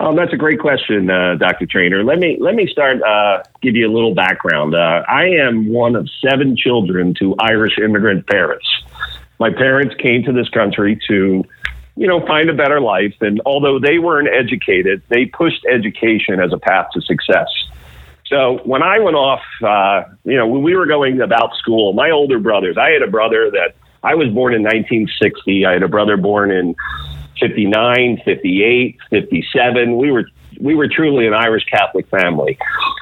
Oh, 0.01 0.13
that's 0.13 0.33
a 0.33 0.38
great 0.38 0.59
question, 0.59 1.09
uh, 1.09 1.35
Dr. 1.35 1.65
Trainor. 1.65 2.03
Let 2.03 2.19
me 2.19 2.35
let 2.41 2.55
me 2.55 2.67
start. 2.67 3.01
Uh, 3.01 3.41
give 3.62 3.77
you 3.77 3.89
a 3.89 3.93
little 3.93 4.13
background. 4.13 4.75
Uh, 4.75 5.03
I 5.07 5.27
am 5.27 5.69
one 5.69 5.95
of 5.95 6.09
seven 6.21 6.57
children 6.57 7.13
to 7.19 7.35
Irish 7.39 7.79
immigrant 7.79 8.27
parents. 8.27 8.67
My 9.39 9.50
parents 9.50 9.95
came 10.00 10.23
to 10.23 10.33
this 10.33 10.50
country 10.50 11.00
to, 11.07 11.45
you 11.95 12.07
know, 12.07 12.25
find 12.25 12.50
a 12.50 12.53
better 12.53 12.81
life. 12.81 13.15
And 13.21 13.41
although 13.45 13.79
they 13.79 14.00
weren't 14.00 14.29
educated, 14.29 15.01
they 15.09 15.25
pushed 15.25 15.65
education 15.65 16.39
as 16.39 16.51
a 16.51 16.57
path 16.57 16.88
to 16.93 17.01
success. 17.01 17.47
So 18.25 18.59
when 18.63 18.81
I 18.81 19.00
went 19.00 19.15
off, 19.15 19.41
uh, 19.62 20.03
you 20.23 20.38
know, 20.38 20.47
when 20.47 20.63
we 20.63 20.75
were 20.75 20.88
going 20.88 21.21
about 21.21 21.55
school, 21.55 21.93
my 21.93 22.09
older 22.09 22.39
brothers, 22.39 22.77
I 22.77 22.89
had 22.89 23.01
a 23.01 23.07
brother 23.07 23.51
that 23.51 23.75
I 24.01 24.15
was 24.15 24.29
born 24.29 24.53
in 24.53 24.63
1960. 24.63 25.65
I 25.65 25.73
had 25.73 25.83
a 25.83 25.88
brother 25.88 26.17
born 26.17 26.51
in 26.51 26.75
59, 27.39 28.21
58, 28.25 28.97
57. 29.09 29.97
We 29.97 30.12
were 30.12 30.25
we 30.63 30.75
were 30.75 30.88
truly 30.88 31.27
an 31.27 31.34
Irish 31.34 31.65
Catholic 31.65 32.08
family. 32.08 32.58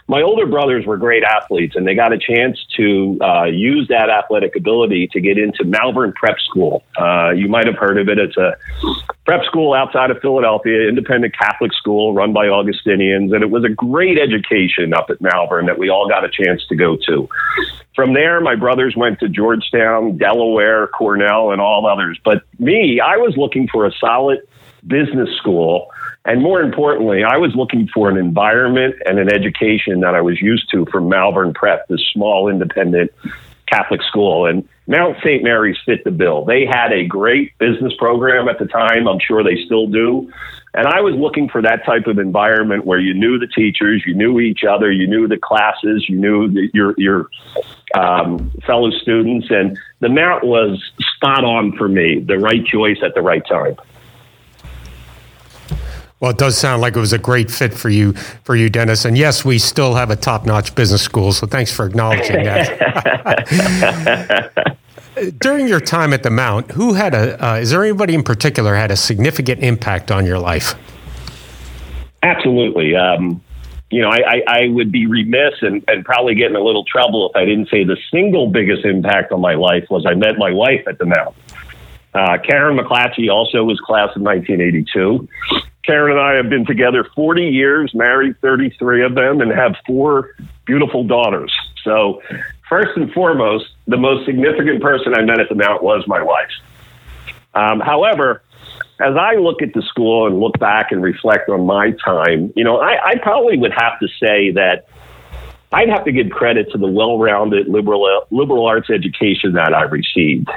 My 0.07 0.23
older 0.23 0.47
brothers 0.47 0.85
were 0.85 0.97
great 0.97 1.23
athletes, 1.23 1.75
and 1.75 1.87
they 1.87 1.93
got 1.93 2.11
a 2.11 2.17
chance 2.17 2.57
to 2.75 3.17
uh, 3.21 3.43
use 3.45 3.87
that 3.89 4.09
athletic 4.09 4.55
ability 4.55 5.09
to 5.13 5.21
get 5.21 5.37
into 5.37 5.63
Malvern 5.63 6.11
Prep 6.13 6.39
School. 6.39 6.83
Uh, 6.99 7.29
you 7.29 7.47
might 7.47 7.67
have 7.67 7.77
heard 7.77 7.99
of 7.99 8.09
it. 8.09 8.17
It's 8.17 8.35
a 8.35 8.57
prep 9.25 9.45
school 9.45 9.73
outside 9.73 10.09
of 10.09 10.19
Philadelphia, 10.21 10.89
independent 10.89 11.37
Catholic 11.37 11.71
school 11.73 12.15
run 12.15 12.33
by 12.33 12.47
Augustinians, 12.47 13.31
and 13.31 13.43
it 13.43 13.51
was 13.51 13.63
a 13.63 13.69
great 13.69 14.17
education 14.17 14.93
up 14.93 15.11
at 15.11 15.21
Malvern 15.21 15.67
that 15.67 15.77
we 15.77 15.89
all 15.89 16.09
got 16.09 16.25
a 16.25 16.29
chance 16.29 16.65
to 16.67 16.75
go 16.75 16.97
to. 17.07 17.29
From 17.95 18.15
there, 18.15 18.41
my 18.41 18.55
brothers 18.55 18.95
went 18.97 19.19
to 19.19 19.29
Georgetown, 19.29 20.17
Delaware, 20.17 20.87
Cornell, 20.87 21.51
and 21.51 21.61
all 21.61 21.85
others. 21.85 22.19
But 22.25 22.43
me, 22.57 22.99
I 22.99 23.17
was 23.17 23.37
looking 23.37 23.67
for 23.67 23.85
a 23.85 23.91
solid 23.99 24.39
business 24.87 25.29
school 25.37 25.91
and 26.25 26.41
more 26.41 26.61
importantly, 26.61 27.23
I 27.23 27.37
was 27.37 27.55
looking 27.55 27.87
for 27.87 28.09
an 28.09 28.17
environment 28.17 28.95
and 29.05 29.17
an 29.17 29.33
education 29.33 30.01
that 30.01 30.13
I 30.13 30.21
was 30.21 30.39
used 30.39 30.69
to 30.71 30.85
from 30.91 31.09
Malvern 31.09 31.53
Prep, 31.53 31.87
this 31.87 32.01
small 32.13 32.47
independent 32.47 33.11
Catholic 33.65 34.01
school. 34.03 34.45
And 34.45 34.67
Mount 34.85 35.17
St. 35.23 35.43
Mary's 35.43 35.77
fit 35.83 36.03
the 36.03 36.11
bill. 36.11 36.45
They 36.45 36.65
had 36.65 36.91
a 36.91 37.05
great 37.05 37.57
business 37.57 37.93
program 37.97 38.47
at 38.49 38.59
the 38.59 38.65
time. 38.65 39.07
I'm 39.07 39.19
sure 39.19 39.43
they 39.43 39.63
still 39.65 39.87
do. 39.87 40.31
And 40.73 40.87
I 40.87 41.01
was 41.01 41.15
looking 41.15 41.49
for 41.49 41.61
that 41.63 41.85
type 41.85 42.05
of 42.05 42.19
environment 42.19 42.85
where 42.85 42.99
you 42.99 43.13
knew 43.13 43.39
the 43.39 43.47
teachers, 43.47 44.03
you 44.05 44.13
knew 44.13 44.39
each 44.39 44.63
other, 44.63 44.91
you 44.91 45.07
knew 45.07 45.27
the 45.27 45.37
classes, 45.37 46.05
you 46.07 46.17
knew 46.17 46.49
the, 46.49 46.69
your 46.73 46.93
your 46.97 47.29
um, 47.93 48.51
fellow 48.65 48.89
students, 48.91 49.47
and 49.49 49.77
the 49.99 50.07
Mount 50.07 50.45
was 50.45 50.81
spot 51.15 51.43
on 51.43 51.75
for 51.77 51.89
me. 51.89 52.19
The 52.19 52.37
right 52.37 52.65
choice 52.65 52.99
at 53.03 53.15
the 53.15 53.21
right 53.21 53.45
time. 53.45 53.75
Well, 56.21 56.31
it 56.31 56.37
does 56.37 56.55
sound 56.57 56.81
like 56.83 56.95
it 56.95 56.99
was 56.99 57.13
a 57.13 57.17
great 57.17 57.49
fit 57.49 57.73
for 57.73 57.89
you, 57.89 58.13
for 58.43 58.55
you, 58.55 58.69
Dennis. 58.69 59.05
And 59.05 59.17
yes, 59.17 59.43
we 59.43 59.57
still 59.57 59.95
have 59.95 60.11
a 60.11 60.15
top-notch 60.15 60.75
business 60.75 61.01
school. 61.01 61.31
So 61.31 61.47
thanks 61.47 61.73
for 61.73 61.87
acknowledging 61.87 62.43
that. 62.43 63.17
During 65.39 65.67
your 65.67 65.79
time 65.79 66.13
at 66.13 66.21
the 66.21 66.29
Mount, 66.29 66.69
who 66.71 66.93
had 66.93 67.15
a? 67.15 67.43
Uh, 67.43 67.55
is 67.55 67.71
there 67.71 67.83
anybody 67.83 68.13
in 68.13 68.23
particular 68.23 68.75
had 68.75 68.91
a 68.91 68.95
significant 68.95 69.63
impact 69.63 70.11
on 70.11 70.25
your 70.27 70.39
life? 70.39 70.75
Absolutely. 72.23 72.95
Um, 72.95 73.41
you 73.89 74.01
know, 74.01 74.09
I, 74.09 74.19
I, 74.25 74.41
I, 74.47 74.67
would 74.69 74.91
be 74.91 75.07
remiss 75.07 75.55
and, 75.61 75.83
and 75.87 76.05
probably 76.05 76.35
get 76.35 76.49
in 76.51 76.55
a 76.55 76.61
little 76.61 76.85
trouble 76.85 77.29
if 77.29 77.35
I 77.35 77.45
didn't 77.45 77.69
say 77.69 77.83
the 77.83 77.97
single 78.09 78.47
biggest 78.47 78.85
impact 78.85 79.31
on 79.31 79.41
my 79.41 79.55
life 79.55 79.85
was 79.89 80.05
I 80.07 80.13
met 80.13 80.37
my 80.37 80.51
wife 80.51 80.87
at 80.87 80.97
the 80.97 81.05
Mount. 81.05 81.35
Uh, 82.13 82.37
Karen 82.47 82.77
McClatchy 82.77 83.29
also 83.29 83.63
was 83.63 83.79
class 83.79 84.15
of 84.15 84.21
1982. 84.21 85.27
Karen 85.91 86.11
and 86.11 86.21
I 86.21 86.35
have 86.35 86.49
been 86.49 86.65
together 86.65 87.05
40 87.15 87.49
years, 87.49 87.93
married 87.93 88.39
33 88.39 89.03
of 89.03 89.13
them, 89.13 89.41
and 89.41 89.51
have 89.51 89.75
four 89.85 90.37
beautiful 90.63 91.03
daughters. 91.03 91.53
So, 91.83 92.21
first 92.69 92.91
and 92.95 93.11
foremost, 93.11 93.65
the 93.87 93.97
most 93.97 94.25
significant 94.25 94.81
person 94.81 95.13
I 95.13 95.23
met 95.23 95.41
at 95.41 95.49
the 95.49 95.55
Mount 95.55 95.83
was 95.83 96.05
my 96.07 96.23
wife. 96.23 96.49
Um, 97.53 97.81
however, 97.81 98.41
as 99.01 99.17
I 99.17 99.35
look 99.35 99.61
at 99.61 99.73
the 99.73 99.81
school 99.81 100.27
and 100.27 100.39
look 100.39 100.57
back 100.59 100.93
and 100.93 101.03
reflect 101.03 101.49
on 101.49 101.65
my 101.65 101.91
time, 102.05 102.53
you 102.55 102.63
know, 102.63 102.77
I, 102.77 103.09
I 103.09 103.15
probably 103.21 103.57
would 103.57 103.73
have 103.73 103.99
to 103.99 104.07
say 104.17 104.51
that 104.51 104.87
I'd 105.73 105.89
have 105.89 106.03
to 106.05 106.11
give 106.11 106.29
credit 106.29 106.69
to 106.71 106.77
the 106.77 106.87
well-rounded 106.87 107.67
liberal 107.67 108.25
liberal 108.29 108.65
arts 108.65 108.89
education 108.89 109.53
that 109.53 109.73
I 109.73 109.83
received. 109.83 110.49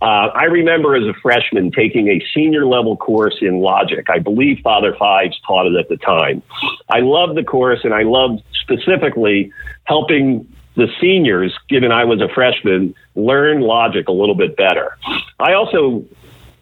Uh, 0.00 0.04
I 0.34 0.44
remember 0.44 0.96
as 0.96 1.04
a 1.04 1.12
freshman 1.20 1.70
taking 1.70 2.08
a 2.08 2.24
senior 2.34 2.66
level 2.66 2.96
course 2.96 3.36
in 3.42 3.60
logic. 3.60 4.08
I 4.08 4.20
believe 4.20 4.60
Father 4.62 4.94
Fives 4.98 5.38
taught 5.46 5.66
it 5.66 5.76
at 5.78 5.88
the 5.88 5.98
time. 5.98 6.42
I 6.88 7.00
loved 7.00 7.36
the 7.36 7.44
course, 7.44 7.80
and 7.84 7.92
I 7.92 8.04
loved 8.04 8.42
specifically 8.62 9.52
helping 9.84 10.50
the 10.76 10.88
seniors, 11.00 11.56
given 11.68 11.92
I 11.92 12.04
was 12.04 12.20
a 12.20 12.28
freshman, 12.34 12.94
learn 13.14 13.60
logic 13.60 14.08
a 14.08 14.12
little 14.12 14.34
bit 14.34 14.56
better. 14.56 14.96
I 15.38 15.52
also 15.52 16.04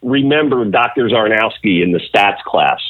remember 0.02 0.64
Dr. 0.64 1.09
Zarnowski 1.09 1.82
in 1.82 1.92
the 1.92 2.00
stats 2.00 2.42
class. 2.44 2.80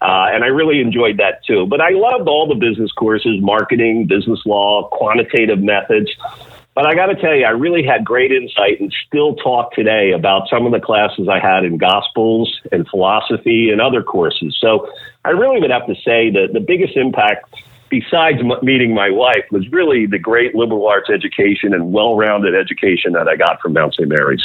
Uh, 0.00 0.28
and 0.30 0.44
I 0.44 0.48
really 0.48 0.80
enjoyed 0.80 1.18
that 1.18 1.44
too. 1.44 1.66
But 1.66 1.80
I 1.80 1.90
loved 1.90 2.28
all 2.28 2.46
the 2.46 2.54
business 2.54 2.92
courses 2.92 3.38
marketing, 3.40 4.06
business 4.06 4.40
law, 4.46 4.88
quantitative 4.88 5.60
methods. 5.60 6.10
But 6.74 6.84
I 6.84 6.94
got 6.94 7.06
to 7.06 7.14
tell 7.14 7.34
you, 7.34 7.46
I 7.46 7.50
really 7.50 7.82
had 7.82 8.04
great 8.04 8.30
insight 8.30 8.80
and 8.80 8.94
still 9.06 9.34
talk 9.36 9.72
today 9.72 10.12
about 10.12 10.48
some 10.50 10.66
of 10.66 10.72
the 10.72 10.80
classes 10.80 11.26
I 11.26 11.40
had 11.40 11.64
in 11.64 11.78
Gospels 11.78 12.60
and 12.70 12.86
philosophy 12.86 13.70
and 13.70 13.80
other 13.80 14.02
courses. 14.02 14.56
So 14.60 14.90
I 15.24 15.30
really 15.30 15.58
would 15.58 15.70
have 15.70 15.86
to 15.86 15.94
say 15.94 16.30
that 16.30 16.48
the 16.52 16.60
biggest 16.60 16.94
impact, 16.94 17.54
besides 17.88 18.40
m- 18.40 18.62
meeting 18.62 18.94
my 18.94 19.08
wife, 19.08 19.46
was 19.50 19.66
really 19.72 20.04
the 20.04 20.18
great 20.18 20.54
liberal 20.54 20.86
arts 20.86 21.08
education 21.08 21.72
and 21.72 21.94
well 21.94 22.14
rounded 22.14 22.54
education 22.54 23.14
that 23.14 23.26
I 23.26 23.36
got 23.36 23.62
from 23.62 23.72
Mount 23.72 23.94
St. 23.94 24.06
Mary's. 24.06 24.44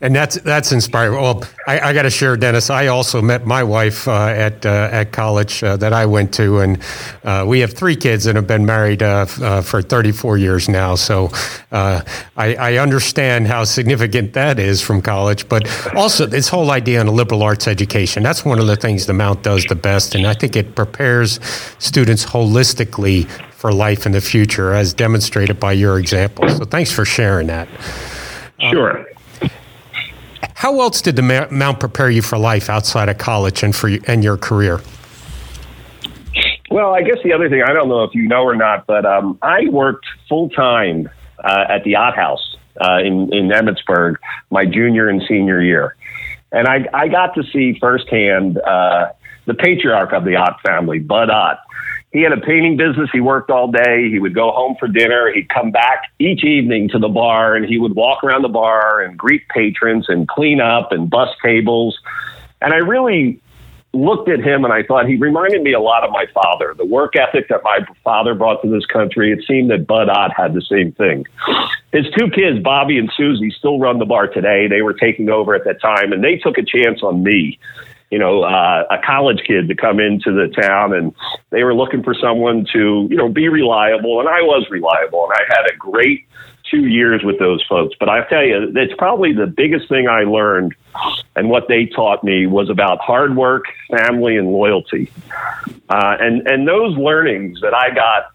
And 0.00 0.14
that's 0.14 0.36
that's 0.42 0.70
inspiring. 0.70 1.20
Well, 1.20 1.42
I, 1.66 1.80
I 1.80 1.92
got 1.92 2.02
to 2.02 2.10
share, 2.10 2.36
Dennis. 2.36 2.70
I 2.70 2.86
also 2.86 3.20
met 3.20 3.46
my 3.46 3.64
wife 3.64 4.06
uh, 4.06 4.28
at 4.28 4.64
uh, 4.64 4.88
at 4.92 5.10
college 5.10 5.64
uh, 5.64 5.76
that 5.78 5.92
I 5.92 6.06
went 6.06 6.32
to, 6.34 6.60
and 6.60 6.80
uh, 7.24 7.44
we 7.44 7.58
have 7.60 7.72
three 7.72 7.96
kids 7.96 8.26
and 8.26 8.36
have 8.36 8.46
been 8.46 8.64
married 8.64 9.02
uh, 9.02 9.26
uh, 9.42 9.60
for 9.60 9.82
34 9.82 10.38
years 10.38 10.68
now. 10.68 10.94
So 10.94 11.30
I, 11.72 12.04
I, 12.36 12.76
understand 12.76 13.48
how 13.48 13.64
significant 13.64 14.34
that 14.34 14.60
is 14.60 14.80
from 14.80 15.02
college. 15.02 15.48
But 15.48 15.66
also, 15.96 16.26
this 16.26 16.48
whole 16.48 16.70
idea 16.70 17.00
on 17.00 17.08
a 17.08 17.12
liberal 17.12 17.42
arts 17.42 17.66
education 17.66 18.22
that's 18.22 18.44
one 18.44 18.60
of 18.60 18.68
the 18.68 18.76
things 18.76 19.06
the 19.06 19.14
Mount 19.14 19.42
does 19.42 19.64
the 19.64 19.74
best, 19.74 20.14
and 20.14 20.28
I 20.28 20.34
think 20.34 20.54
it 20.54 20.76
prepares 20.76 21.40
students 21.80 22.24
holistically 22.24 23.28
for 23.50 23.72
life 23.72 24.06
in 24.06 24.12
the 24.12 24.20
future, 24.20 24.74
as 24.74 24.94
demonstrated 24.94 25.58
by 25.58 25.72
your 25.72 25.98
example. 25.98 26.48
So, 26.50 26.64
thanks 26.64 26.92
for 26.92 27.04
sharing 27.04 27.48
that. 27.48 27.68
Sure. 28.60 29.04
How 30.58 30.80
else 30.80 31.00
did 31.00 31.14
the 31.14 31.48
Mount 31.52 31.78
prepare 31.78 32.10
you 32.10 32.20
for 32.20 32.36
life 32.36 32.68
outside 32.68 33.08
of 33.08 33.16
college 33.16 33.62
and 33.62 33.76
for 33.76 33.90
and 34.08 34.24
your 34.24 34.36
career? 34.36 34.80
Well, 36.68 36.92
I 36.92 37.02
guess 37.02 37.18
the 37.22 37.32
other 37.32 37.48
thing 37.48 37.62
I 37.62 37.72
don't 37.72 37.88
know 37.88 38.02
if 38.02 38.12
you 38.12 38.26
know 38.26 38.42
or 38.42 38.56
not, 38.56 38.84
but 38.84 39.06
um, 39.06 39.38
I 39.40 39.68
worked 39.70 40.06
full 40.28 40.50
time 40.50 41.08
uh, 41.44 41.66
at 41.68 41.84
the 41.84 41.94
Ott 41.94 42.16
House 42.16 42.56
uh, 42.80 42.98
in 42.98 43.32
in 43.32 43.50
Emmitsburg 43.50 44.16
my 44.50 44.66
junior 44.66 45.08
and 45.08 45.22
senior 45.28 45.62
year, 45.62 45.94
and 46.50 46.66
I 46.66 46.88
I 46.92 47.06
got 47.06 47.36
to 47.36 47.44
see 47.52 47.78
firsthand 47.78 48.58
uh, 48.58 49.12
the 49.44 49.54
patriarch 49.54 50.12
of 50.12 50.24
the 50.24 50.34
Ott 50.34 50.60
family, 50.66 50.98
Bud 50.98 51.30
Ott, 51.30 51.60
he 52.12 52.22
had 52.22 52.32
a 52.32 52.40
painting 52.40 52.76
business. 52.76 53.10
He 53.12 53.20
worked 53.20 53.50
all 53.50 53.70
day. 53.70 54.08
He 54.10 54.18
would 54.18 54.34
go 54.34 54.50
home 54.50 54.76
for 54.78 54.88
dinner. 54.88 55.30
He'd 55.32 55.48
come 55.48 55.70
back 55.70 56.04
each 56.18 56.42
evening 56.42 56.88
to 56.90 56.98
the 56.98 57.08
bar 57.08 57.54
and 57.54 57.66
he 57.66 57.78
would 57.78 57.94
walk 57.94 58.24
around 58.24 58.42
the 58.42 58.48
bar 58.48 59.00
and 59.00 59.16
greet 59.16 59.46
patrons 59.48 60.06
and 60.08 60.26
clean 60.26 60.60
up 60.60 60.90
and 60.90 61.10
bus 61.10 61.28
tables. 61.42 61.98
And 62.62 62.72
I 62.72 62.78
really 62.78 63.40
looked 63.92 64.28
at 64.28 64.40
him 64.40 64.64
and 64.64 64.72
I 64.72 64.82
thought 64.84 65.06
he 65.06 65.16
reminded 65.16 65.62
me 65.62 65.74
a 65.74 65.80
lot 65.80 66.02
of 66.02 66.10
my 66.10 66.24
father. 66.32 66.74
The 66.76 66.84
work 66.84 67.14
ethic 67.14 67.48
that 67.48 67.62
my 67.62 67.80
father 68.04 68.34
brought 68.34 68.62
to 68.62 68.70
this 68.70 68.86
country, 68.86 69.30
it 69.30 69.44
seemed 69.46 69.70
that 69.70 69.86
Bud 69.86 70.08
Ott 70.08 70.32
had 70.34 70.54
the 70.54 70.62
same 70.62 70.92
thing. 70.92 71.26
His 71.92 72.06
two 72.16 72.30
kids, 72.30 72.58
Bobby 72.62 72.98
and 72.98 73.10
Susie, 73.16 73.50
still 73.50 73.78
run 73.78 73.98
the 73.98 74.04
bar 74.06 74.28
today. 74.28 74.66
They 74.66 74.82
were 74.82 74.94
taking 74.94 75.28
over 75.28 75.54
at 75.54 75.64
that 75.64 75.80
time 75.80 76.12
and 76.12 76.24
they 76.24 76.36
took 76.36 76.56
a 76.56 76.62
chance 76.62 77.02
on 77.02 77.22
me 77.22 77.58
you 78.10 78.18
know, 78.18 78.42
uh, 78.42 78.84
a 78.90 78.98
college 79.04 79.40
kid 79.46 79.68
to 79.68 79.74
come 79.74 80.00
into 80.00 80.32
the 80.32 80.48
town, 80.48 80.94
and 80.94 81.14
they 81.50 81.62
were 81.62 81.74
looking 81.74 82.02
for 82.02 82.14
someone 82.14 82.66
to, 82.72 83.06
you 83.10 83.16
know, 83.16 83.28
be 83.28 83.48
reliable, 83.48 84.20
and 84.20 84.28
I 84.28 84.42
was 84.42 84.66
reliable, 84.70 85.24
and 85.24 85.32
I 85.34 85.42
had 85.48 85.70
a 85.70 85.76
great 85.76 86.26
two 86.70 86.86
years 86.86 87.22
with 87.22 87.38
those 87.38 87.64
folks. 87.68 87.94
But 87.98 88.08
I 88.08 88.24
tell 88.28 88.44
you, 88.44 88.72
it's 88.74 88.94
probably 88.96 89.32
the 89.32 89.46
biggest 89.46 89.88
thing 89.88 90.08
I 90.08 90.22
learned, 90.22 90.74
and 91.36 91.50
what 91.50 91.68
they 91.68 91.86
taught 91.86 92.24
me 92.24 92.46
was 92.46 92.70
about 92.70 93.00
hard 93.00 93.36
work, 93.36 93.64
family, 93.90 94.36
and 94.36 94.52
loyalty. 94.52 95.10
Uh, 95.88 96.16
and 96.20 96.46
and 96.46 96.66
those 96.66 96.96
learnings 96.96 97.60
that 97.60 97.74
I 97.74 97.94
got 97.94 98.32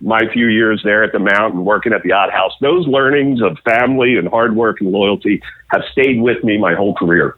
my 0.00 0.20
few 0.32 0.48
years 0.48 0.82
there 0.84 1.02
at 1.02 1.12
the 1.12 1.18
mountain 1.18 1.64
working 1.64 1.92
at 1.92 2.02
the 2.02 2.12
Ott 2.12 2.30
House, 2.30 2.52
those 2.60 2.86
learnings 2.86 3.40
of 3.42 3.58
family 3.64 4.16
and 4.16 4.28
hard 4.28 4.54
work 4.54 4.80
and 4.80 4.90
loyalty 4.90 5.42
have 5.68 5.82
stayed 5.90 6.20
with 6.20 6.44
me 6.44 6.58
my 6.58 6.74
whole 6.74 6.94
career. 6.94 7.36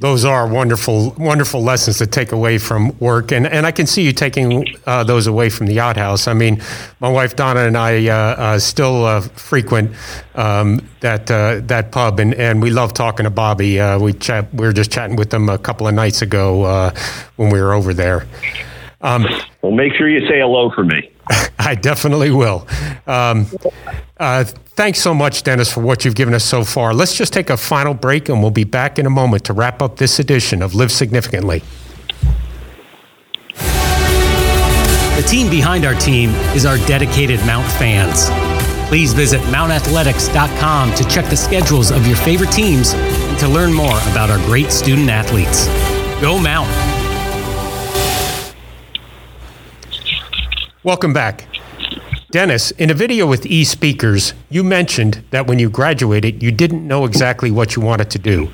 Those 0.00 0.24
are 0.24 0.46
wonderful, 0.46 1.10
wonderful 1.18 1.62
lessons 1.62 1.98
to 1.98 2.06
take 2.06 2.32
away 2.32 2.56
from 2.56 2.98
work, 3.00 3.32
and 3.32 3.46
and 3.46 3.66
I 3.66 3.70
can 3.70 3.86
see 3.86 4.02
you 4.02 4.14
taking 4.14 4.66
uh, 4.86 5.04
those 5.04 5.26
away 5.26 5.50
from 5.50 5.66
the 5.66 5.78
Ott 5.78 5.98
House. 5.98 6.26
I 6.26 6.32
mean, 6.32 6.62
my 7.00 7.10
wife 7.10 7.36
Donna 7.36 7.60
and 7.60 7.76
I 7.76 8.08
uh, 8.08 8.14
uh, 8.14 8.58
still 8.58 9.04
uh, 9.04 9.20
frequent 9.20 9.94
um, 10.36 10.80
that 11.00 11.30
uh, 11.30 11.60
that 11.64 11.92
pub, 11.92 12.18
and, 12.18 12.32
and 12.32 12.62
we 12.62 12.70
love 12.70 12.94
talking 12.94 13.24
to 13.24 13.30
Bobby. 13.30 13.78
Uh, 13.78 13.98
we 13.98 14.14
chat, 14.14 14.52
we 14.54 14.64
were 14.64 14.72
just 14.72 14.90
chatting 14.90 15.16
with 15.16 15.28
them 15.28 15.50
a 15.50 15.58
couple 15.58 15.86
of 15.86 15.92
nights 15.92 16.22
ago 16.22 16.92
when 17.36 17.50
we 17.50 17.60
were 17.60 17.74
over 17.74 17.92
there. 17.92 18.26
Um, 19.02 19.26
well, 19.60 19.72
make 19.72 19.92
sure 19.94 20.08
you 20.08 20.26
say 20.26 20.40
hello 20.40 20.70
for 20.70 20.84
me. 20.84 21.10
I 21.58 21.74
definitely 21.74 22.30
will. 22.30 22.66
Um, 23.06 23.46
uh, 24.18 24.44
thanks 24.44 25.00
so 25.00 25.14
much, 25.14 25.42
Dennis, 25.42 25.72
for 25.72 25.80
what 25.80 26.04
you've 26.04 26.14
given 26.14 26.34
us 26.34 26.44
so 26.44 26.64
far. 26.64 26.92
Let's 26.92 27.16
just 27.16 27.32
take 27.32 27.50
a 27.50 27.56
final 27.56 27.94
break 27.94 28.28
and 28.28 28.42
we'll 28.42 28.50
be 28.50 28.64
back 28.64 28.98
in 28.98 29.06
a 29.06 29.10
moment 29.10 29.44
to 29.44 29.52
wrap 29.52 29.82
up 29.82 29.96
this 29.96 30.18
edition 30.18 30.62
of 30.62 30.74
Live 30.74 30.92
Significantly. 30.92 31.62
The 33.56 35.26
team 35.26 35.50
behind 35.50 35.84
our 35.84 35.94
team 35.94 36.30
is 36.54 36.64
our 36.64 36.78
dedicated 36.86 37.40
Mount 37.44 37.70
fans. 37.72 38.30
Please 38.88 39.12
visit 39.12 39.40
mountathletics.com 39.42 40.94
to 40.94 41.04
check 41.08 41.26
the 41.26 41.36
schedules 41.36 41.90
of 41.90 42.06
your 42.06 42.16
favorite 42.16 42.50
teams 42.50 42.94
and 42.94 43.38
to 43.38 43.46
learn 43.46 43.72
more 43.72 43.98
about 44.10 44.30
our 44.30 44.38
great 44.46 44.72
student 44.72 45.10
athletes. 45.10 45.66
Go 46.20 46.38
Mount! 46.38 46.99
Welcome 50.82 51.12
back. 51.12 51.46
Dennis, 52.30 52.70
in 52.70 52.88
a 52.88 52.94
video 52.94 53.26
with 53.26 53.44
e 53.44 53.64
speakers, 53.64 54.32
you 54.48 54.64
mentioned 54.64 55.22
that 55.28 55.46
when 55.46 55.58
you 55.58 55.68
graduated, 55.68 56.42
you 56.42 56.50
didn't 56.50 56.88
know 56.88 57.04
exactly 57.04 57.50
what 57.50 57.76
you 57.76 57.82
wanted 57.82 58.10
to 58.12 58.18
do. 58.18 58.48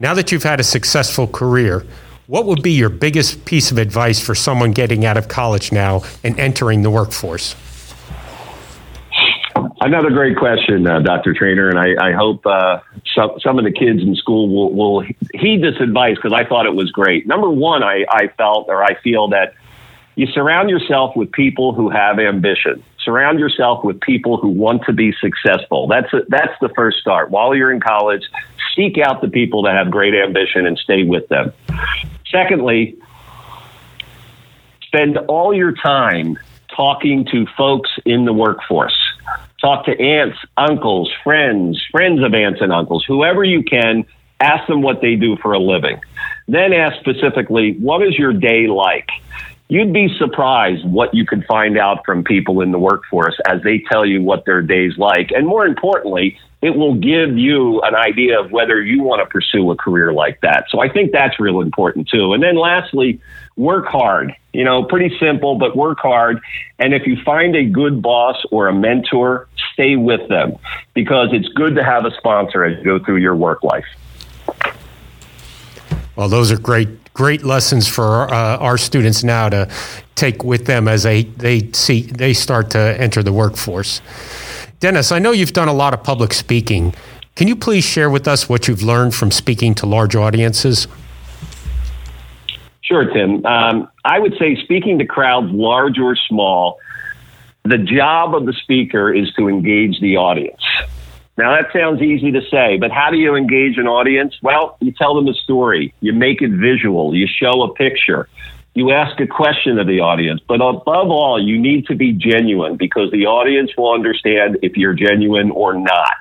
Now 0.00 0.14
that 0.14 0.32
you've 0.32 0.44
had 0.44 0.60
a 0.60 0.64
successful 0.64 1.26
career, 1.26 1.84
what 2.26 2.46
would 2.46 2.62
be 2.62 2.72
your 2.72 2.88
biggest 2.88 3.44
piece 3.44 3.70
of 3.70 3.76
advice 3.76 4.18
for 4.18 4.34
someone 4.34 4.72
getting 4.72 5.04
out 5.04 5.18
of 5.18 5.28
college 5.28 5.70
now 5.70 6.04
and 6.24 6.40
entering 6.40 6.80
the 6.80 6.90
workforce? 6.90 7.54
Another 9.82 10.08
great 10.08 10.38
question, 10.38 10.86
uh, 10.86 11.00
Dr. 11.00 11.34
Trainor, 11.34 11.68
and 11.68 11.78
I, 11.78 12.08
I 12.08 12.12
hope 12.12 12.46
uh, 12.46 12.80
some, 13.14 13.32
some 13.40 13.58
of 13.58 13.66
the 13.66 13.72
kids 13.72 14.00
in 14.00 14.14
school 14.14 14.48
will, 14.48 14.72
will 14.72 15.06
heed 15.34 15.62
this 15.62 15.78
advice 15.80 16.16
because 16.16 16.32
I 16.32 16.48
thought 16.48 16.64
it 16.64 16.74
was 16.74 16.90
great. 16.92 17.26
Number 17.26 17.50
one, 17.50 17.82
I, 17.82 18.06
I 18.08 18.28
felt 18.38 18.68
or 18.70 18.82
I 18.82 18.98
feel 19.02 19.28
that 19.28 19.52
you 20.18 20.26
surround 20.26 20.68
yourself 20.68 21.14
with 21.14 21.30
people 21.30 21.72
who 21.72 21.90
have 21.90 22.18
ambition. 22.18 22.82
Surround 23.04 23.38
yourself 23.38 23.84
with 23.84 24.00
people 24.00 24.36
who 24.36 24.48
want 24.48 24.82
to 24.86 24.92
be 24.92 25.14
successful. 25.20 25.86
That's 25.86 26.12
a, 26.12 26.22
that's 26.26 26.54
the 26.60 26.70
first 26.70 26.98
start. 26.98 27.30
While 27.30 27.54
you're 27.54 27.70
in 27.70 27.78
college, 27.78 28.22
seek 28.74 28.98
out 28.98 29.22
the 29.22 29.28
people 29.28 29.62
that 29.62 29.76
have 29.76 29.92
great 29.92 30.14
ambition 30.14 30.66
and 30.66 30.76
stay 30.76 31.04
with 31.04 31.28
them. 31.28 31.52
Secondly, 32.32 32.98
spend 34.82 35.18
all 35.28 35.54
your 35.54 35.70
time 35.70 36.36
talking 36.74 37.24
to 37.26 37.46
folks 37.56 37.90
in 38.04 38.24
the 38.24 38.32
workforce. 38.32 38.98
Talk 39.60 39.86
to 39.86 39.96
aunts, 40.00 40.38
uncles, 40.56 41.12
friends, 41.22 41.80
friends 41.92 42.24
of 42.24 42.34
aunts 42.34 42.60
and 42.60 42.72
uncles, 42.72 43.04
whoever 43.06 43.44
you 43.44 43.62
can. 43.62 44.04
Ask 44.40 44.66
them 44.66 44.82
what 44.82 45.00
they 45.00 45.14
do 45.14 45.36
for 45.36 45.52
a 45.52 45.60
living. 45.60 46.00
Then 46.48 46.72
ask 46.72 46.98
specifically, 46.98 47.74
what 47.74 48.04
is 48.04 48.18
your 48.18 48.32
day 48.32 48.66
like? 48.66 49.08
You'd 49.68 49.92
be 49.92 50.08
surprised 50.18 50.84
what 50.84 51.14
you 51.14 51.26
could 51.26 51.44
find 51.46 51.78
out 51.78 52.04
from 52.04 52.24
people 52.24 52.60
in 52.60 52.72
the 52.72 52.78
workforce 52.78 53.38
as 53.46 53.62
they 53.62 53.82
tell 53.90 54.04
you 54.04 54.22
what 54.22 54.44
their 54.44 54.62
day's 54.62 54.96
like. 54.96 55.30
And 55.30 55.46
more 55.46 55.66
importantly, 55.66 56.38
it 56.60 56.74
will 56.74 56.94
give 56.94 57.36
you 57.36 57.80
an 57.82 57.94
idea 57.94 58.40
of 58.40 58.50
whether 58.50 58.82
you 58.82 59.02
want 59.02 59.20
to 59.20 59.26
pursue 59.26 59.70
a 59.70 59.76
career 59.76 60.12
like 60.12 60.40
that. 60.40 60.64
So 60.70 60.80
I 60.80 60.88
think 60.88 61.12
that's 61.12 61.38
real 61.38 61.60
important 61.60 62.08
too. 62.08 62.32
And 62.32 62.42
then 62.42 62.56
lastly, 62.56 63.20
work 63.56 63.86
hard. 63.86 64.34
You 64.52 64.64
know, 64.64 64.82
pretty 64.82 65.16
simple, 65.20 65.56
but 65.56 65.76
work 65.76 65.98
hard. 66.00 66.40
And 66.78 66.94
if 66.94 67.06
you 67.06 67.16
find 67.22 67.54
a 67.54 67.64
good 67.64 68.02
boss 68.02 68.36
or 68.50 68.66
a 68.66 68.74
mentor, 68.74 69.46
stay 69.72 69.94
with 69.96 70.28
them 70.28 70.56
because 70.94 71.28
it's 71.32 71.48
good 71.48 71.76
to 71.76 71.84
have 71.84 72.04
a 72.06 72.10
sponsor 72.16 72.64
as 72.64 72.78
you 72.78 72.84
go 72.84 73.04
through 73.04 73.18
your 73.18 73.36
work 73.36 73.62
life. 73.62 73.86
Well, 76.16 76.28
those 76.28 76.50
are 76.50 76.58
great 76.58 76.88
great 77.18 77.42
lessons 77.42 77.88
for 77.88 78.32
uh, 78.32 78.58
our 78.58 78.78
students 78.78 79.24
now 79.24 79.48
to 79.48 79.68
take 80.14 80.44
with 80.44 80.66
them 80.66 80.86
as 80.86 81.02
they, 81.02 81.24
they 81.24 81.68
see 81.72 82.02
they 82.02 82.32
start 82.32 82.70
to 82.70 82.78
enter 82.78 83.24
the 83.24 83.32
workforce. 83.32 84.00
Dennis, 84.78 85.10
I 85.10 85.18
know 85.18 85.32
you've 85.32 85.52
done 85.52 85.66
a 85.66 85.72
lot 85.72 85.92
of 85.94 86.04
public 86.04 86.32
speaking. 86.32 86.94
Can 87.34 87.48
you 87.48 87.56
please 87.56 87.82
share 87.82 88.08
with 88.08 88.28
us 88.28 88.48
what 88.48 88.68
you've 88.68 88.84
learned 88.84 89.16
from 89.16 89.32
speaking 89.32 89.74
to 89.74 89.86
large 89.86 90.14
audiences? 90.14 90.86
Sure, 92.82 93.12
Tim. 93.12 93.44
Um, 93.44 93.88
I 94.04 94.20
would 94.20 94.34
say 94.38 94.54
speaking 94.62 95.00
to 95.00 95.04
crowds, 95.04 95.50
large 95.50 95.98
or 95.98 96.14
small, 96.14 96.78
the 97.64 97.78
job 97.78 98.36
of 98.36 98.46
the 98.46 98.52
speaker 98.52 99.12
is 99.12 99.32
to 99.34 99.48
engage 99.48 99.98
the 100.00 100.18
audience. 100.18 100.62
Now, 101.38 101.54
that 101.54 101.72
sounds 101.72 102.02
easy 102.02 102.32
to 102.32 102.40
say, 102.50 102.78
but 102.78 102.90
how 102.90 103.10
do 103.12 103.16
you 103.16 103.36
engage 103.36 103.78
an 103.78 103.86
audience? 103.86 104.34
Well, 104.42 104.76
you 104.80 104.90
tell 104.90 105.14
them 105.14 105.28
a 105.28 105.34
story, 105.34 105.94
you 106.00 106.12
make 106.12 106.42
it 106.42 106.50
visual, 106.50 107.14
you 107.14 107.28
show 107.28 107.62
a 107.62 107.72
picture, 107.72 108.28
you 108.74 108.90
ask 108.90 109.20
a 109.20 109.26
question 109.28 109.78
of 109.78 109.86
the 109.86 110.00
audience. 110.00 110.40
But 110.48 110.56
above 110.56 111.10
all, 111.10 111.40
you 111.40 111.56
need 111.56 111.86
to 111.86 111.94
be 111.94 112.12
genuine 112.12 112.76
because 112.76 113.12
the 113.12 113.26
audience 113.26 113.70
will 113.78 113.92
understand 113.92 114.58
if 114.62 114.76
you're 114.76 114.94
genuine 114.94 115.52
or 115.52 115.74
not. 115.74 116.12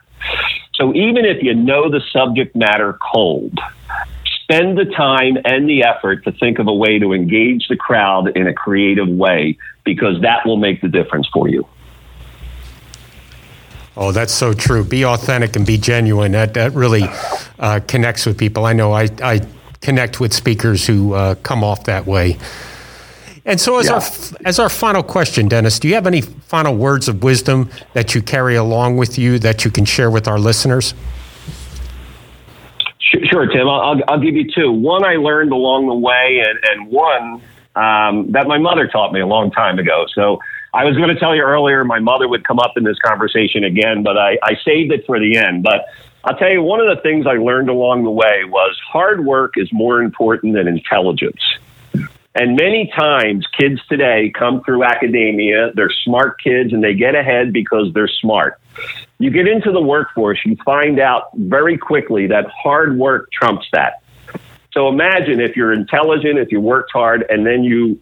So 0.76 0.94
even 0.94 1.26
if 1.26 1.42
you 1.42 1.56
know 1.56 1.90
the 1.90 2.02
subject 2.14 2.56
matter 2.56 2.94
cold, 3.12 3.58
spend 4.44 4.78
the 4.78 4.86
time 4.86 5.38
and 5.46 5.68
the 5.68 5.84
effort 5.84 6.26
to 6.26 6.32
think 6.32 6.60
of 6.60 6.68
a 6.68 6.74
way 6.74 7.00
to 7.00 7.14
engage 7.14 7.68
the 7.70 7.76
crowd 7.76 8.38
in 8.38 8.46
a 8.46 8.54
creative 8.54 9.10
way 9.10 9.58
because 9.84 10.22
that 10.22 10.46
will 10.46 10.58
make 10.58 10.82
the 10.82 10.88
difference 10.88 11.28
for 11.34 11.50
you. 11.50 11.68
Oh, 14.00 14.12
that's 14.12 14.34
so 14.34 14.54
true. 14.54 14.84
Be 14.84 15.04
authentic 15.04 15.56
and 15.56 15.66
be 15.66 15.76
genuine. 15.76 16.34
That 16.34 16.54
that 16.54 16.74
really 16.74 17.04
uh, 17.58 17.80
connects 17.88 18.28
with 18.28 18.38
people. 18.38 18.68
I 18.68 18.74
know 18.74 18.94
I, 18.94 19.10
I 19.24 19.42
connect 19.82 20.20
with 20.20 20.34
speakers 20.34 20.86
who 20.86 21.14
uh, 21.14 21.34
come 21.42 21.64
off 21.64 21.86
that 21.86 22.06
way. 22.06 22.38
And 23.44 23.60
so, 23.60 23.80
as 23.80 23.88
yeah. 23.88 23.94
our 23.94 24.02
as 24.46 24.60
our 24.60 24.70
final 24.70 25.02
question, 25.02 25.48
Dennis, 25.48 25.80
do 25.80 25.88
you 25.88 25.96
have 25.96 26.06
any 26.06 26.22
final 26.22 26.76
words 26.76 27.08
of 27.08 27.24
wisdom 27.24 27.72
that 27.94 28.14
you 28.14 28.22
carry 28.22 28.56
along 28.56 28.98
with 28.98 29.18
you 29.18 29.40
that 29.40 29.66
you 29.66 29.72
can 29.72 29.84
share 29.86 30.12
with 30.12 30.28
our 30.28 30.38
listeners? 30.38 30.94
Sure, 33.00 33.48
Tim. 33.48 33.68
I'll, 33.68 34.00
I'll 34.08 34.20
give 34.20 34.36
you 34.36 34.52
two. 34.54 34.72
One 34.72 35.06
I 35.06 35.16
learned 35.16 35.54
along 35.54 35.88
the 35.88 35.96
way, 35.96 36.44
and, 36.46 36.60
and 36.70 36.92
one 36.92 37.42
um, 37.76 38.32
that 38.34 38.48
my 38.48 38.60
mother 38.60 38.88
taught 38.88 39.12
me 39.12 39.22
a 39.22 39.28
long 39.28 39.50
time 39.50 39.80
ago. 39.80 40.06
So 40.14 40.40
I 40.74 40.86
was 40.86 40.96
going 40.98 41.10
to 41.10 41.20
tell 41.20 41.36
you 41.36 41.42
earlier, 41.42 41.84
my 41.84 42.00
mother 42.00 42.28
would 42.28 42.44
come 42.44 42.60
up 42.60 42.74
in 42.78 42.84
this 42.84 43.00
conversation 43.00 43.64
again, 43.64 44.04
but 44.04 44.18
I, 44.18 44.38
I 44.44 44.56
saved 44.64 44.92
it 44.92 45.06
for 45.06 45.20
the 45.20 45.38
end. 45.38 45.64
But 45.64 45.86
I'll 46.24 46.38
tell 46.38 46.52
you, 46.52 46.62
one 46.62 46.80
of 46.80 46.94
the 46.94 47.02
things 47.02 47.26
I 47.26 47.34
learned 47.34 47.70
along 47.70 48.04
the 48.04 48.12
way 48.12 48.44
was 48.44 48.78
hard 48.92 49.26
work 49.26 49.54
is 49.56 49.70
more 49.72 50.02
important 50.02 50.56
than 50.56 50.68
intelligence. 50.68 51.42
And 52.40 52.56
many 52.56 52.92
times, 52.96 53.48
kids 53.58 53.82
today 53.90 54.32
come 54.38 54.62
through 54.64 54.84
academia, 54.84 55.72
they're 55.74 55.94
smart 56.04 56.40
kids 56.40 56.72
and 56.72 56.84
they 56.84 56.94
get 56.94 57.16
ahead 57.16 57.52
because 57.52 57.92
they're 57.94 58.10
smart. 58.10 58.60
You 59.18 59.32
get 59.32 59.48
into 59.48 59.72
the 59.72 59.82
workforce, 59.82 60.40
you 60.46 60.56
find 60.64 61.00
out 61.00 61.30
very 61.34 61.78
quickly 61.80 62.28
that 62.28 62.46
hard 62.50 62.98
work 62.98 63.32
trumps 63.32 63.66
that. 63.74 64.04
So 64.78 64.90
imagine 64.90 65.40
if 65.40 65.56
you're 65.56 65.74
intelligent, 65.74 66.38
if 66.38 66.52
you 66.52 66.62
worked 66.62 66.92
hard, 66.92 67.26
and 67.32 67.48
then 67.48 67.64
you 67.64 68.00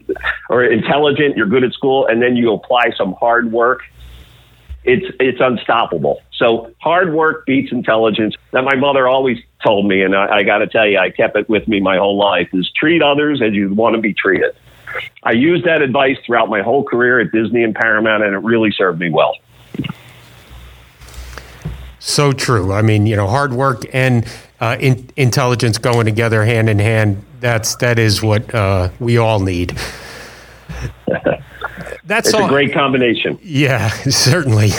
are 0.50 0.62
intelligent, 0.62 1.38
you're 1.38 1.48
good 1.48 1.64
at 1.64 1.72
school, 1.72 2.06
and 2.06 2.22
then 2.22 2.36
you 2.36 2.52
apply 2.52 2.92
some 2.98 3.14
hard 3.14 3.50
work. 3.54 3.84
It's 4.84 5.06
it's 5.22 5.40
unstoppable. 5.40 6.22
So 6.34 6.74
hard 6.82 7.14
work 7.14 7.46
beats 7.46 7.72
intelligence. 7.72 8.36
That 8.52 8.66
my 8.66 8.76
mother 8.76 9.08
always 9.08 9.38
told 9.66 9.88
me, 9.88 10.02
and 10.02 10.14
I, 10.14 10.40
I 10.40 10.44
got 10.44 10.58
to 10.58 10.68
tell 10.68 10.86
you, 10.86 10.98
I 10.98 11.12
kept 11.12 11.38
it 11.38 11.48
with 11.48 11.66
me 11.66 11.80
my 11.80 11.96
whole 11.96 12.18
life: 12.18 12.50
is 12.52 12.70
treat 12.76 13.02
others 13.02 13.42
as 13.42 13.54
you 13.54 13.74
want 13.74 13.96
to 13.96 14.02
be 14.02 14.14
treated. 14.14 14.54
I 15.24 15.32
used 15.32 15.64
that 15.64 15.82
advice 15.82 16.18
throughout 16.26 16.50
my 16.50 16.62
whole 16.62 16.84
career 16.84 17.22
at 17.22 17.32
Disney 17.32 17.64
and 17.64 17.74
Paramount, 17.74 18.22
and 18.22 18.36
it 18.36 18.40
really 18.40 18.72
served 18.72 19.00
me 19.00 19.10
well. 19.10 19.38
So 22.00 22.34
true. 22.34 22.74
I 22.74 22.82
mean, 22.82 23.08
you 23.08 23.16
know, 23.16 23.28
hard 23.28 23.54
work 23.54 23.84
and 23.94 24.28
uh, 24.66 24.78
in, 24.80 25.10
intelligence 25.16 25.78
going 25.78 26.06
together 26.06 26.44
hand 26.44 26.70
in 26.70 26.80
hand. 26.80 27.24
That's 27.40 27.76
that 27.78 28.00
is 28.00 28.24
what 28.24 28.54
uh, 28.54 28.90
we 29.00 29.18
all 29.18 29.40
need. 29.40 29.78
That's 32.06 32.34
a 32.34 32.48
great 32.48 32.74
combination. 32.74 33.40
Yeah, 33.42 33.90
certainly. 34.10 34.72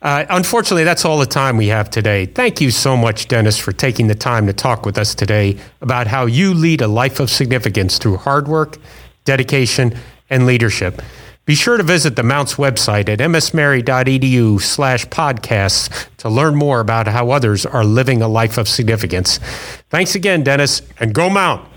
Uh, 0.00 0.24
unfortunately, 0.30 0.82
that's 0.82 1.04
all 1.04 1.20
the 1.20 1.26
time 1.26 1.56
we 1.56 1.68
have 1.68 1.88
today. 1.88 2.26
Thank 2.26 2.60
you 2.60 2.72
so 2.72 2.96
much, 2.96 3.28
Dennis, 3.28 3.56
for 3.56 3.70
taking 3.70 4.08
the 4.08 4.16
time 4.16 4.48
to 4.48 4.52
talk 4.52 4.84
with 4.84 4.98
us 4.98 5.14
today 5.14 5.56
about 5.80 6.08
how 6.08 6.26
you 6.26 6.52
lead 6.52 6.80
a 6.80 6.88
life 6.88 7.20
of 7.20 7.30
significance 7.30 7.98
through 7.98 8.16
hard 8.16 8.48
work, 8.48 8.78
dedication, 9.24 9.96
and 10.28 10.44
leadership. 10.44 11.00
Be 11.44 11.56
sure 11.56 11.76
to 11.76 11.82
visit 11.82 12.14
the 12.14 12.22
Mounts 12.22 12.54
website 12.54 13.08
at 13.08 13.18
msmary.edu 13.18 14.60
slash 14.60 15.06
podcasts 15.06 16.06
to 16.18 16.28
learn 16.28 16.54
more 16.54 16.78
about 16.78 17.08
how 17.08 17.30
others 17.30 17.66
are 17.66 17.84
living 17.84 18.22
a 18.22 18.28
life 18.28 18.58
of 18.58 18.68
significance. 18.68 19.38
Thanks 19.90 20.14
again, 20.14 20.44
Dennis, 20.44 20.82
and 21.00 21.12
go 21.12 21.28
Mount! 21.28 21.68